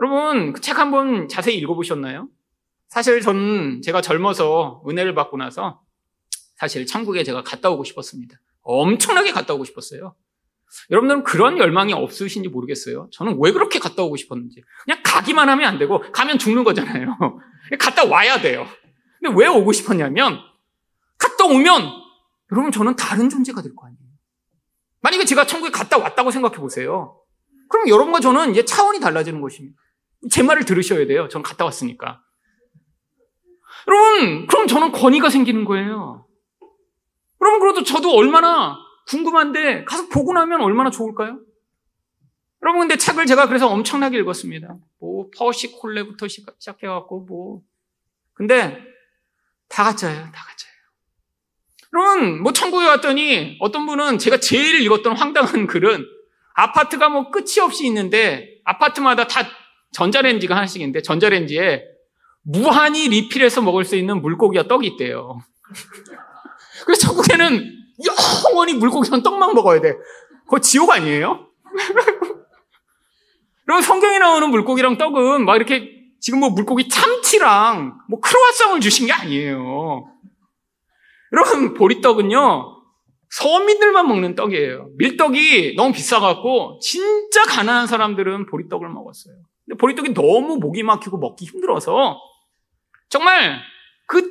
여러분, 0.01 0.53
그 0.53 0.61
책 0.61 0.79
한번 0.79 1.29
자세히 1.29 1.57
읽어보셨나요? 1.59 2.29
사실 2.89 3.21
저는 3.21 3.83
제가 3.83 4.01
젊어서 4.01 4.83
은혜를 4.89 5.15
받고 5.15 5.37
나서 5.37 5.83
사실 6.57 6.87
천국에 6.87 7.25
제가 7.25 7.43
갔다 7.43 7.71
오고 7.71 7.85
싶었습니다. 7.85 8.37
엄청나게 8.63 9.33
갔다 9.33 9.55
오고 9.55 9.65
싶었어요. 9.65 10.15
여러분들은 10.91 11.23
그런 11.25 11.59
열망이 11.59 11.93
없으신지 11.93 12.49
모르겠어요. 12.49 13.09
저는 13.13 13.39
왜 13.41 13.53
그렇게 13.53 13.79
갔다 13.79 14.03
오고 14.03 14.17
싶었는지. 14.17 14.63
그냥 14.85 15.01
가기만 15.05 15.49
하면 15.49 15.67
안 15.69 15.79
되고, 15.79 16.01
가면 16.13 16.39
죽는 16.39 16.65
거잖아요. 16.65 17.17
갔다 17.79 18.05
와야 18.05 18.41
돼요. 18.41 18.67
근데 19.21 19.35
왜 19.41 19.47
오고 19.49 19.73
싶었냐면, 19.73 20.39
갔다 21.19 21.45
오면, 21.47 21.83
여러분 22.53 22.71
저는 22.73 22.97
다른 22.97 23.29
존재가 23.29 23.63
될 23.63 23.75
거 23.75 23.87
아니에요. 23.87 24.01
만약에 25.01 25.25
제가 25.25 25.47
천국에 25.47 25.71
갔다 25.71 25.99
왔다고 25.99 26.31
생각해 26.31 26.57
보세요. 26.57 27.21
그럼 27.69 27.89
여러분과 27.89 28.21
저는 28.21 28.51
이제 28.53 28.65
차원이 28.65 29.01
달라지는 29.01 29.41
것입니다. 29.41 29.81
제 30.31 30.43
말을 30.43 30.65
들으셔야 30.65 31.07
돼요. 31.07 31.29
전 31.29 31.43
갔다 31.43 31.65
왔으니까. 31.65 32.23
여러분, 33.89 34.47
그럼 34.47 34.67
저는 34.67 34.93
권위가 34.93 35.31
생기는 35.31 35.65
거예요. 35.65 36.27
여러분, 37.41 37.61
그래도 37.61 37.83
저도 37.83 38.15
얼마나 38.17 38.77
궁금한데 39.09 39.85
가서 39.85 40.09
보고 40.09 40.33
나면 40.33 40.61
얼마나 40.61 40.91
좋을까요? 40.91 41.39
여러분 42.63 42.81
근데 42.81 42.97
책을 42.97 43.27
제가 43.27 43.47
그래서 43.47 43.69
엄청나게 43.69 44.19
읽었습니다. 44.19 44.77
뭐 44.99 45.29
퍼시 45.37 45.73
콜레부터 45.73 46.27
시작해갖고 46.29 47.21
뭐 47.21 47.63
근데 48.35 48.83
다 49.69 49.85
가짜예요, 49.85 50.19
다 50.33 50.33
가짜예요. 50.33 50.77
여러분 51.95 52.43
뭐 52.43 52.53
천국에 52.53 52.87
왔더니 52.87 53.59
어떤 53.61 53.87
분은 53.87 54.19
제가 54.19 54.39
제일 54.39 54.81
읽었던 54.81 55.17
황당한 55.17 55.67
글은 55.67 56.05
아파트가 56.55 57.09
뭐 57.09 57.31
끝이 57.31 57.61
없이 57.63 57.87
있는데 57.87 58.61
아파트마다 58.65 59.27
다 59.27 59.43
전자레인지가 59.93 60.57
하나씩 60.57 60.81
있는데 60.83 61.03
전자레인지에 61.03 61.85
무한히 62.43 63.09
리필해서 63.09 63.63
먹을 63.63 63.85
수 63.85 63.97
있는 63.97 64.21
물고기와 64.23 64.69
떡이 64.69 64.87
있대요. 64.89 65.41
그래서 66.85 67.09
천국에는 67.09 67.73
영원히 68.53 68.75
물고기랑 68.75 69.23
떡만 69.23 69.55
먹어야 69.55 69.81
돼. 69.81 69.95
그거 70.45 70.61
지옥 70.61 70.91
아니에요? 70.91 71.49
그럼 73.65 73.83
성경에 73.83 74.19
나오는 74.19 74.49
물고기랑 74.51 74.97
떡은 74.97 75.45
막 75.45 75.57
이렇게 75.57 75.91
지금 76.21 76.41
뭐 76.41 76.51
물고기 76.51 76.89
참치랑 76.89 77.99
뭐 78.09 78.21
크로아상을 78.21 78.81
주신 78.81 79.07
게 79.07 79.13
아니에요. 79.13 80.09
여러분 81.33 81.75
보리떡은요 81.75 82.75
서민들만 83.31 84.07
먹는 84.07 84.37
떡이에요. 84.37 84.91
밀떡이 84.99 85.75
너무 85.77 85.93
비싸갖고 85.93 86.79
진짜 86.81 87.43
가난한 87.45 87.89
사람들은 87.89 88.47
보리떡을 88.47 88.89
먹었어요. 88.89 89.35
근데 89.67 89.79
보리떡이 89.79 90.15
너무 90.15 90.59
목이 90.59 90.83
막히고 90.83 91.19
먹기 91.19 91.45
힘들어서 91.45 92.19
정말 93.09 93.61
그 94.07 94.23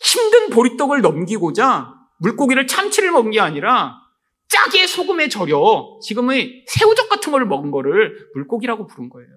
힘든 0.00 0.50
보리떡을 0.50 1.00
넘기고자 1.00 1.94
물고기를 2.18 2.66
참치를 2.66 3.12
먹은 3.12 3.30
게 3.30 3.40
아니라 3.40 4.00
짜게 4.48 4.86
소금에 4.86 5.28
절여 5.28 5.98
지금의 6.02 6.64
새우젓 6.66 7.08
같은 7.08 7.32
걸 7.32 7.46
먹은 7.46 7.70
거를 7.70 8.28
물고기라고 8.34 8.86
부른 8.86 9.08
거예요. 9.08 9.28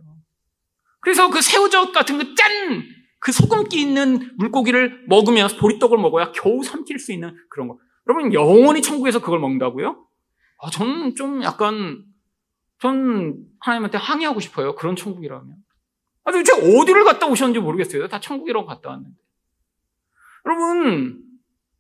그래서 1.00 1.30
그 1.30 1.42
새우젓 1.42 1.92
같은 1.94 2.18
그 2.18 2.36
짠! 2.36 2.84
그 3.20 3.32
소금기 3.32 3.80
있는 3.80 4.32
물고기를 4.38 5.06
먹으면 5.08 5.48
보리떡을 5.60 5.98
먹어야 5.98 6.32
겨우 6.32 6.64
삼킬 6.64 7.00
수 7.00 7.12
있는 7.12 7.36
그런 7.50 7.68
거. 7.68 7.78
여러분 8.08 8.34
영원히 8.34 8.82
천국에서 8.82 9.20
그걸 9.20 9.40
먹는다고요? 9.40 10.06
아, 10.60 10.70
저는 10.70 11.16
좀 11.16 11.44
약간 11.44 12.04
전 12.82 13.38
하나님한테 13.60 13.98
항의하고 13.98 14.40
싶어요. 14.40 14.76
그런 14.76 14.96
천국이라면. 14.96 15.56
아, 16.26 16.32
도대체 16.32 16.54
어디를 16.54 17.04
갔다 17.04 17.28
오셨는지 17.28 17.60
모르겠어요. 17.60 18.08
다 18.08 18.20
천국이라고 18.20 18.66
갔다 18.66 18.90
왔는데. 18.90 19.16
여러분 20.46 21.24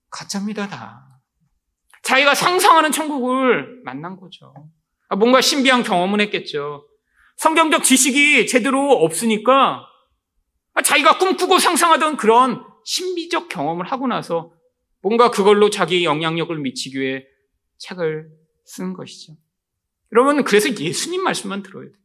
가짜입니다 0.09 0.67
다. 0.67 1.05
자기가 2.03 2.35
상상하는 2.35 2.91
천국을 2.91 3.81
만난 3.83 4.15
거죠. 4.15 4.53
아, 5.09 5.15
뭔가 5.15 5.41
신비한 5.41 5.83
경험을 5.83 6.21
했겠죠. 6.21 6.87
성경적 7.37 7.83
지식이 7.83 8.47
제대로 8.47 8.91
없으니까 8.91 9.85
아, 10.73 10.81
자기가 10.81 11.17
꿈꾸고 11.17 11.59
상상하던 11.59 12.17
그런 12.17 12.63
신비적 12.85 13.49
경험을 13.49 13.85
하고 13.91 14.07
나서 14.07 14.51
뭔가 15.01 15.31
그걸로 15.31 15.69
자기 15.69 16.05
영향력을 16.05 16.55
미치기 16.57 16.99
위해 16.99 17.25
책을 17.77 18.29
쓴 18.65 18.93
것이죠. 18.93 19.33
여러분, 20.15 20.45
그래서 20.45 20.69
예수님 20.69 21.23
말씀만 21.23 21.61
들어야 21.61 21.85
돼요. 21.85 21.95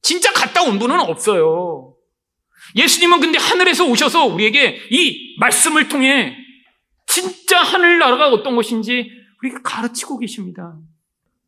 진짜 0.00 0.32
갔다 0.32 0.62
온 0.62 0.78
분은 0.78 0.98
없어요. 0.98 1.94
예수님은 2.74 3.20
근데 3.20 3.38
하늘에서 3.38 3.84
오셔서 3.84 4.24
우리에게 4.24 4.80
이 4.90 5.36
말씀을 5.38 5.88
통해 5.88 6.34
진짜 7.06 7.60
하늘나라가 7.62 8.28
어떤 8.30 8.56
것인지 8.56 9.10
우리에게 9.42 9.58
가르치고 9.62 10.18
계십니다. 10.18 10.78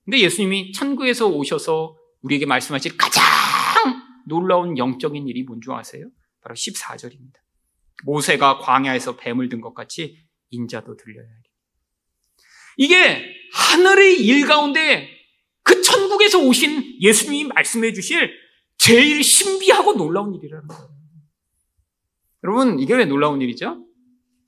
근데 0.04 0.18
예수님이 0.18 0.72
천국에서 0.72 1.28
오셔서 1.28 1.96
우리에게 2.20 2.44
말씀하실 2.44 2.98
가장 2.98 3.22
놀라운 4.26 4.76
영적인 4.76 5.26
일이 5.28 5.42
뭔지 5.44 5.70
아세요? 5.70 6.10
바로 6.42 6.54
14절입니다. 6.54 7.34
모세가 8.04 8.58
광야에서 8.58 9.16
뱀을 9.16 9.48
든 9.48 9.62
것 9.62 9.72
같이 9.72 10.18
인자도 10.50 10.96
들려야 10.96 11.24
하리. 11.24 11.50
이게 12.76 13.24
하늘의 13.52 14.20
일 14.24 14.46
가운데 14.46 15.08
그 15.08 15.19
천국에서 15.90 16.38
오신 16.38 17.00
예수님이 17.00 17.48
말씀해 17.48 17.92
주실 17.92 18.32
제일 18.78 19.22
신비하고 19.22 19.94
놀라운 19.94 20.34
일이라는 20.34 20.66
거예요. 20.66 20.90
여러분, 22.44 22.78
이게 22.78 22.94
왜 22.94 23.04
놀라운 23.04 23.42
일이죠? 23.42 23.84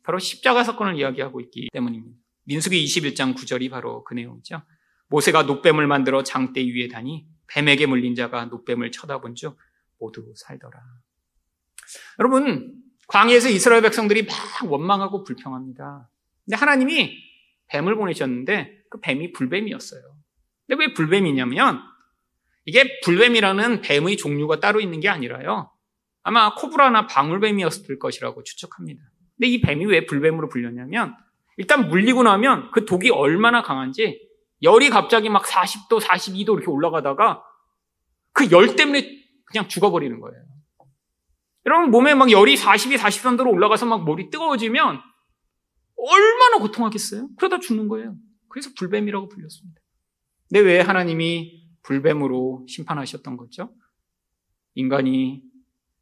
바로 0.03 0.19
십자가 0.19 0.65
사건을 0.65 0.97
이야기하고 0.99 1.41
있기 1.41 1.69
때문입니다. 1.73 2.19
민수기 2.45 2.83
21장 2.85 3.35
9절이 3.35 3.71
바로 3.71 4.03
그 4.05 4.15
내용이죠. 4.15 4.63
모세가 5.09 5.43
노뱀을 5.43 5.87
만들어 5.87 6.23
장대 6.23 6.61
위에 6.63 6.89
다니 6.89 7.27
뱀에게 7.49 7.87
물린 7.87 8.15
자가 8.15 8.47
노뱀을 8.47 8.91
쳐다본 8.91 9.35
즉 9.35 9.59
모두 9.99 10.33
살더라. 10.35 10.81
여러분, 12.19 12.75
광야에서 13.09 13.51
이스라엘 13.51 13.83
백성들이 13.83 14.25
막 14.25 14.35
원망하고 14.65 15.23
불평합니다. 15.25 16.09
근데 16.45 16.57
하나님이 16.57 17.19
뱀을 17.69 17.95
보내셨는데 17.97 18.85
그 18.89 19.01
뱀이 19.01 19.33
불뱀이었어요. 19.33 20.12
근데 20.67 20.85
왜 20.85 20.95
불뱀이냐면 20.95 21.81
이게 22.65 23.01
불뱀이라는 23.01 23.81
뱀의 23.81 24.17
종류가 24.17 24.61
따로 24.61 24.81
있는 24.81 25.01
게 25.01 25.09
아니라요. 25.09 25.71
아마 26.23 26.55
코브라나 26.55 27.07
방울뱀이었을 27.07 27.99
것이라고 27.99 28.43
추측합니다. 28.45 29.03
근데 29.37 29.49
이 29.49 29.61
뱀이 29.61 29.85
왜 29.87 30.07
불뱀으로 30.07 30.49
불렸냐면 30.49 31.17
일단 31.57 31.89
물리고 31.89 32.23
나면 32.23 32.71
그 32.71 32.85
독이 32.85 33.11
얼마나 33.11 33.63
강한지 33.63 34.21
열이 34.63 34.91
갑자기 34.91 35.29
막 35.29 35.45
40도, 35.45 36.01
42도 36.01 36.55
이렇게 36.55 36.71
올라가다가 36.71 37.43
그 38.33 38.51
열 38.53 38.77
때문에 38.77 39.23
그냥 39.45 39.69
죽어버리는 39.69 40.19
거예요. 40.21 40.43
여러분 41.67 41.91
몸에 41.91 42.15
막 42.15 42.31
열이 42.31 42.57
42, 42.57 42.97
43도로 42.97 43.53
올라가서 43.53 43.87
막 43.87 44.05
머리 44.05 44.31
뜨거워지면 44.31 45.01
얼마나 45.97 46.59
고통하겠어요? 46.59 47.29
그러다 47.37 47.61
죽는 47.61 47.89
거예요. 47.89 48.17
그래서 48.49 48.71
불뱀이라고 48.77 49.29
불렸습니다. 49.29 49.82
근데 50.53 50.61
왜 50.61 50.81
하나님이 50.81 51.63
불뱀으로 51.83 52.67
심판하셨던 52.69 53.39
거죠? 53.39 53.73
인간이 54.75 55.43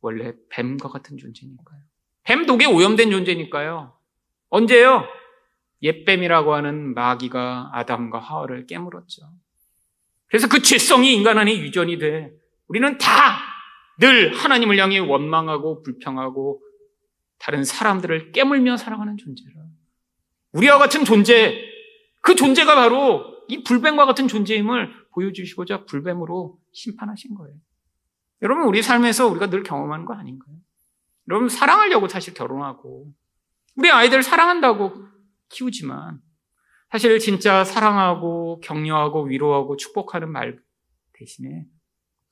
원래 0.01 0.33
뱀과 0.49 0.89
같은 0.89 1.19
존재니까요. 1.19 1.81
뱀 2.25 2.47
독에 2.47 2.67
오염된 2.67 3.13
존재니까요. 3.13 3.97
언제요? 4.49 5.05
옛뱀이라고 5.83 6.53
하는 6.53 6.95
마귀가 6.95 7.71
아담과 7.73 8.19
하와를 8.19 8.67
깨물었죠. 8.67 9.23
그래서 10.27 10.49
그 10.49 10.61
죄성이 10.63 11.15
인간 11.15 11.39
안에 11.39 11.57
유전이 11.57 11.99
돼 11.99 12.33
우리는 12.67 12.99
다 12.99 13.51
늘 14.01 14.35
하나님을 14.35 14.79
향해 14.79 14.99
원망하고 14.99 15.83
불평하고 15.83 16.63
다른 17.39 17.65
사람들을 17.65 18.33
깨물며 18.33 18.79
살아가는 18.79 19.17
존재라. 19.19 19.53
우리와 20.53 20.79
같은 20.79 21.05
존재, 21.05 21.63
그 22.23 22.35
존재가 22.35 22.75
바로 22.75 23.40
이 23.51 23.63
불뱀과 23.65 24.07
같은 24.07 24.29
존재임을 24.29 25.09
보여주시고자 25.13 25.85
불뱀으로 25.85 26.59
심판하신 26.73 27.35
거예요. 27.35 27.57
여러분, 28.43 28.65
우리 28.65 28.83
삶에서 28.83 29.27
우리가 29.29 29.51
늘 29.51 29.63
경험하는 29.63 30.05
거 30.05 30.15
아닌가요? 30.15 30.57
여러분, 31.29 31.49
사랑하려고 31.49 32.09
사실 32.09 32.33
결혼하고, 32.33 33.13
우리 33.77 33.91
아이들 33.91 34.23
사랑한다고 34.23 34.93
키우지만 35.49 36.21
사실 36.91 37.19
진짜 37.19 37.65
사랑하고 37.65 38.61
격려하고 38.61 39.25
위로하고 39.25 39.77
축복하는 39.77 40.31
말 40.31 40.59
대신에 41.13 41.67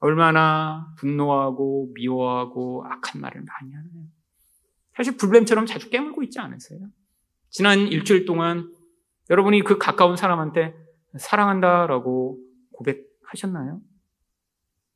얼마나 0.00 0.92
분노하고 0.98 1.92
미워하고 1.94 2.84
악한 2.86 3.20
말을 3.20 3.42
많이 3.42 3.74
하나요? 3.74 4.06
사실 4.96 5.16
불뱀처럼 5.16 5.66
자주 5.66 5.90
깨물고 5.90 6.22
있지 6.24 6.38
않으세요? 6.38 6.80
지난 7.50 7.78
일주일 7.78 8.24
동안 8.24 8.72
여러분이 9.30 9.62
그 9.62 9.78
가까운 9.78 10.16
사람한테 10.16 10.74
사랑한다라고 11.16 12.38
고백하셨나요? 12.72 13.80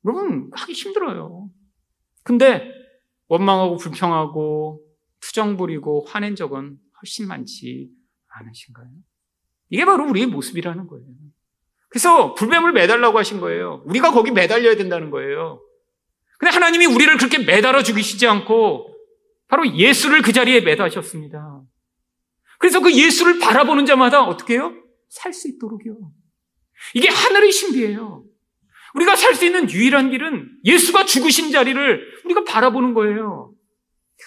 여러분, 0.04 0.50
하기 0.52 0.72
힘들어요. 0.72 1.48
근데 2.22 2.70
원망하고 3.28 3.76
불평하고 3.76 4.82
투정 5.20 5.56
부리고 5.56 6.04
화낸 6.08 6.36
적은 6.36 6.76
훨씬 7.00 7.28
많지 7.28 7.90
않으신가요? 8.28 8.88
이게 9.70 9.84
바로 9.84 10.08
우리의 10.08 10.26
모습이라는 10.26 10.86
거예요. 10.86 11.06
그래서 11.88 12.34
불뱀을 12.34 12.72
매달라고 12.72 13.18
하신 13.18 13.40
거예요. 13.40 13.82
우리가 13.86 14.12
거기 14.12 14.30
매달려야 14.30 14.76
된다는 14.76 15.10
거예요. 15.10 15.62
근데 16.38 16.52
하나님이 16.52 16.86
우리를 16.86 17.16
그렇게 17.18 17.38
매달아 17.38 17.82
죽이시지 17.82 18.26
않고 18.26 18.88
바로 19.48 19.66
예수를 19.76 20.22
그 20.22 20.32
자리에 20.32 20.60
매다셨습니다. 20.62 21.62
그래서 22.58 22.80
그 22.80 22.92
예수를 22.92 23.38
바라보는 23.38 23.86
자마다 23.86 24.24
어떻게 24.24 24.54
해요? 24.54 24.74
살 25.12 25.32
수 25.32 25.46
있도록요. 25.48 26.10
이게 26.94 27.08
하늘의 27.08 27.52
신비예요. 27.52 28.24
우리가 28.94 29.14
살 29.14 29.34
수 29.34 29.44
있는 29.44 29.70
유일한 29.70 30.10
길은 30.10 30.60
예수가 30.64 31.04
죽으신 31.04 31.52
자리를 31.52 32.22
우리가 32.24 32.44
바라보는 32.44 32.94
거예요. 32.94 33.52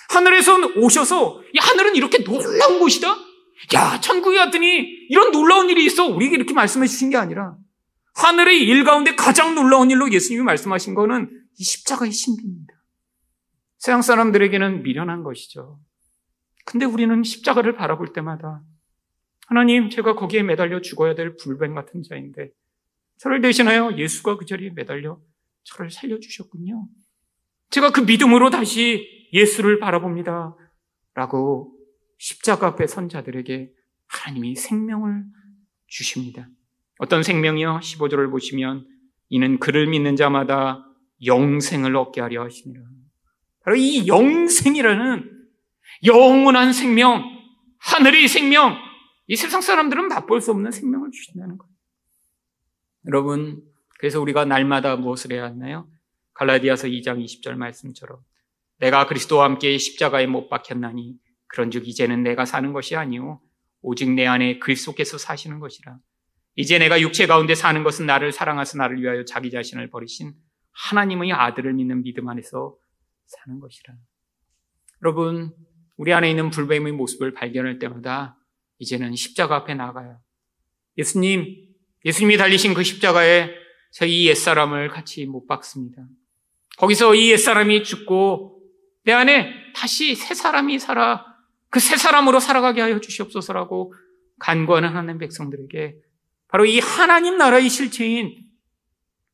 하늘에서 0.09 0.57
오셔서 0.77 1.41
이 1.53 1.57
하늘은 1.59 1.95
이렇게 1.95 2.23
놀라운 2.23 2.79
곳이다? 2.79 3.17
야, 3.73 3.99
천국에 3.99 4.37
왔더니 4.37 5.07
이런 5.09 5.31
놀라운 5.31 5.69
일이 5.69 5.85
있어. 5.85 6.05
우리에게 6.05 6.35
이렇게 6.35 6.53
말씀해 6.53 6.87
주신 6.87 7.09
게 7.09 7.17
아니라 7.17 7.55
하늘의 8.15 8.61
일 8.61 8.83
가운데 8.83 9.15
가장 9.15 9.55
놀라운 9.55 9.89
일로 9.89 10.11
예수님이 10.11 10.43
말씀하신 10.43 10.93
거는 10.93 11.29
이 11.57 11.63
십자가의 11.63 12.11
신비입니다. 12.11 12.73
서양 13.77 14.01
사람들에게는 14.01 14.83
미련한 14.83 15.23
것이죠. 15.23 15.79
근데 16.65 16.85
우리는 16.85 17.23
십자가를 17.23 17.75
바라볼 17.75 18.13
때마다 18.13 18.61
하나님, 19.45 19.89
제가 19.89 20.15
거기에 20.15 20.43
매달려 20.43 20.81
죽어야 20.81 21.15
될 21.15 21.35
불뱀 21.37 21.75
같은 21.75 22.03
자인데 22.03 22.51
저를 23.17 23.41
대신하여 23.41 23.97
예수가 23.97 24.37
그 24.37 24.45
자리에 24.45 24.71
매달려 24.71 25.19
저를 25.63 25.89
살려주셨군요. 25.91 26.87
제가 27.69 27.91
그 27.91 28.01
믿음으로 28.01 28.49
다시 28.49 29.29
예수를 29.33 29.79
바라봅니다. 29.79 30.55
라고 31.13 31.73
십자가 32.17 32.67
앞에 32.67 32.87
선 32.87 33.09
자들에게 33.09 33.71
하나님이 34.07 34.55
생명을 34.55 35.23
주십니다. 35.87 36.47
어떤 36.99 37.23
생명이요? 37.23 37.79
15절을 37.81 38.31
보시면 38.31 38.87
이는 39.29 39.59
그를 39.59 39.87
믿는 39.87 40.15
자마다 40.15 40.85
영생을 41.25 41.95
얻게 41.95 42.21
하려 42.21 42.43
하시니라. 42.43 42.81
바로 43.63 43.75
이 43.75 44.07
영생이라는 44.07 45.31
영원한 46.05 46.71
생명, 46.71 47.23
하늘의 47.79 48.27
생명, 48.27 48.77
이 49.27 49.35
세상 49.35 49.61
사람들은 49.61 50.07
맛볼 50.07 50.41
수 50.41 50.51
없는 50.51 50.71
생명을 50.71 51.11
주신다는 51.11 51.57
거예요. 51.57 51.73
여러분, 53.07 53.63
그래서 53.99 54.21
우리가 54.21 54.45
날마다 54.45 54.95
무엇을 54.95 55.31
해야 55.31 55.45
하나요? 55.45 55.89
갈라디아서 56.33 56.87
2장 56.87 57.23
20절 57.23 57.55
말씀처럼 57.55 58.19
내가 58.79 59.07
그리스도와 59.07 59.45
함께 59.45 59.77
십자가에 59.77 60.27
못 60.27 60.49
박혔나니 60.49 61.15
그런즉 61.47 61.87
이제는 61.87 62.23
내가 62.23 62.45
사는 62.45 62.73
것이 62.73 62.95
아니요 62.95 63.39
오직 63.81 64.11
내 64.11 64.25
안에 64.25 64.59
그리스도께서 64.59 65.17
사시는 65.17 65.59
것이라. 65.59 65.97
이제 66.55 66.77
내가 66.79 66.99
육체 67.01 67.27
가운데 67.27 67.53
사는 67.53 67.83
것은 67.83 68.05
나를 68.05 68.31
사랑하사 68.31 68.77
나를 68.77 69.01
위하여 69.01 69.25
자기 69.25 69.51
자신을 69.51 69.89
버리신 69.89 70.33
하나님의 70.71 71.31
아들을 71.31 71.73
믿는 71.73 72.01
믿음 72.01 72.27
안에서 72.27 72.75
사는 73.25 73.59
것이라. 73.59 73.93
여러분, 75.03 75.53
우리 75.97 76.13
안에 76.13 76.29
있는 76.29 76.49
불뱀의 76.49 76.93
모습을 76.93 77.33
발견할 77.33 77.79
때마다 77.79 78.37
이제는 78.79 79.15
십자가 79.15 79.55
앞에 79.57 79.73
나가요. 79.73 80.19
예수님, 80.97 81.67
예수님이 82.03 82.37
달리신 82.37 82.73
그 82.73 82.83
십자가에 82.83 83.49
이 84.05 84.27
옛사람을 84.27 84.89
같이 84.89 85.25
못 85.25 85.47
박습니다. 85.47 86.05
거기서 86.77 87.15
이 87.15 87.31
옛사람이 87.31 87.83
죽고 87.83 88.61
내 89.03 89.13
안에 89.13 89.53
다시 89.73 90.15
새 90.15 90.33
사람이 90.33 90.79
살아 90.79 91.35
그 91.75 91.79
새 91.79 91.97
사람으로 91.97 92.39
살아가게 92.39 92.79
하여 92.79 93.01
주시옵소서라고 93.01 93.93
간구하는 94.39 94.89
하나님 94.89 95.17
백성들에게 95.17 95.97
바로 96.47 96.63
이 96.65 96.79
하나님 96.79 97.37
나라의 97.37 97.69
실체인 97.69 98.45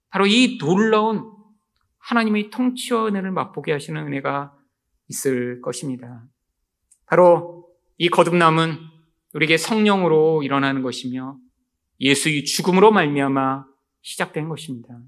바로 0.10 0.26
이 0.26 0.58
놀라운 0.58 1.32
하나님의 2.00 2.50
통치와 2.50 3.10
은혜를 3.10 3.30
맛보게 3.30 3.72
하시는 3.72 4.02
은혜가 4.02 4.56
있을 5.10 5.62
것입니다. 5.62 6.24
바로 7.06 7.70
이 8.00 8.10
거듭남은 8.10 8.80
우리에게 9.34 9.58
성령으로 9.58 10.44
일어나는 10.44 10.82
것이며 10.82 11.38
예수의 12.00 12.46
죽음으로 12.46 12.92
말미암아 12.92 13.66
시작된 14.02 14.50
것입니다. 14.50 15.00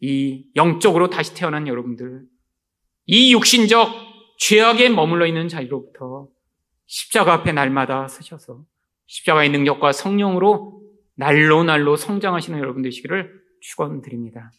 이 0.00 0.46
영적으로 0.56 1.10
다시 1.10 1.34
태어난 1.34 1.68
여러분들, 1.68 2.22
이 3.06 3.32
육신적 3.32 3.90
죄악에 4.38 4.88
머물러 4.88 5.26
있는 5.26 5.48
자리로부터 5.48 6.28
십자가 6.86 7.34
앞에 7.34 7.52
날마다 7.52 8.08
서셔서 8.08 8.64
십자가의 9.06 9.50
능력과 9.50 9.92
성령으로 9.92 10.82
날로 11.14 11.62
날로 11.62 11.96
성장하시는 11.96 12.58
여러분 12.58 12.82
되시기를 12.82 13.42
축원드립니다. 13.60 14.50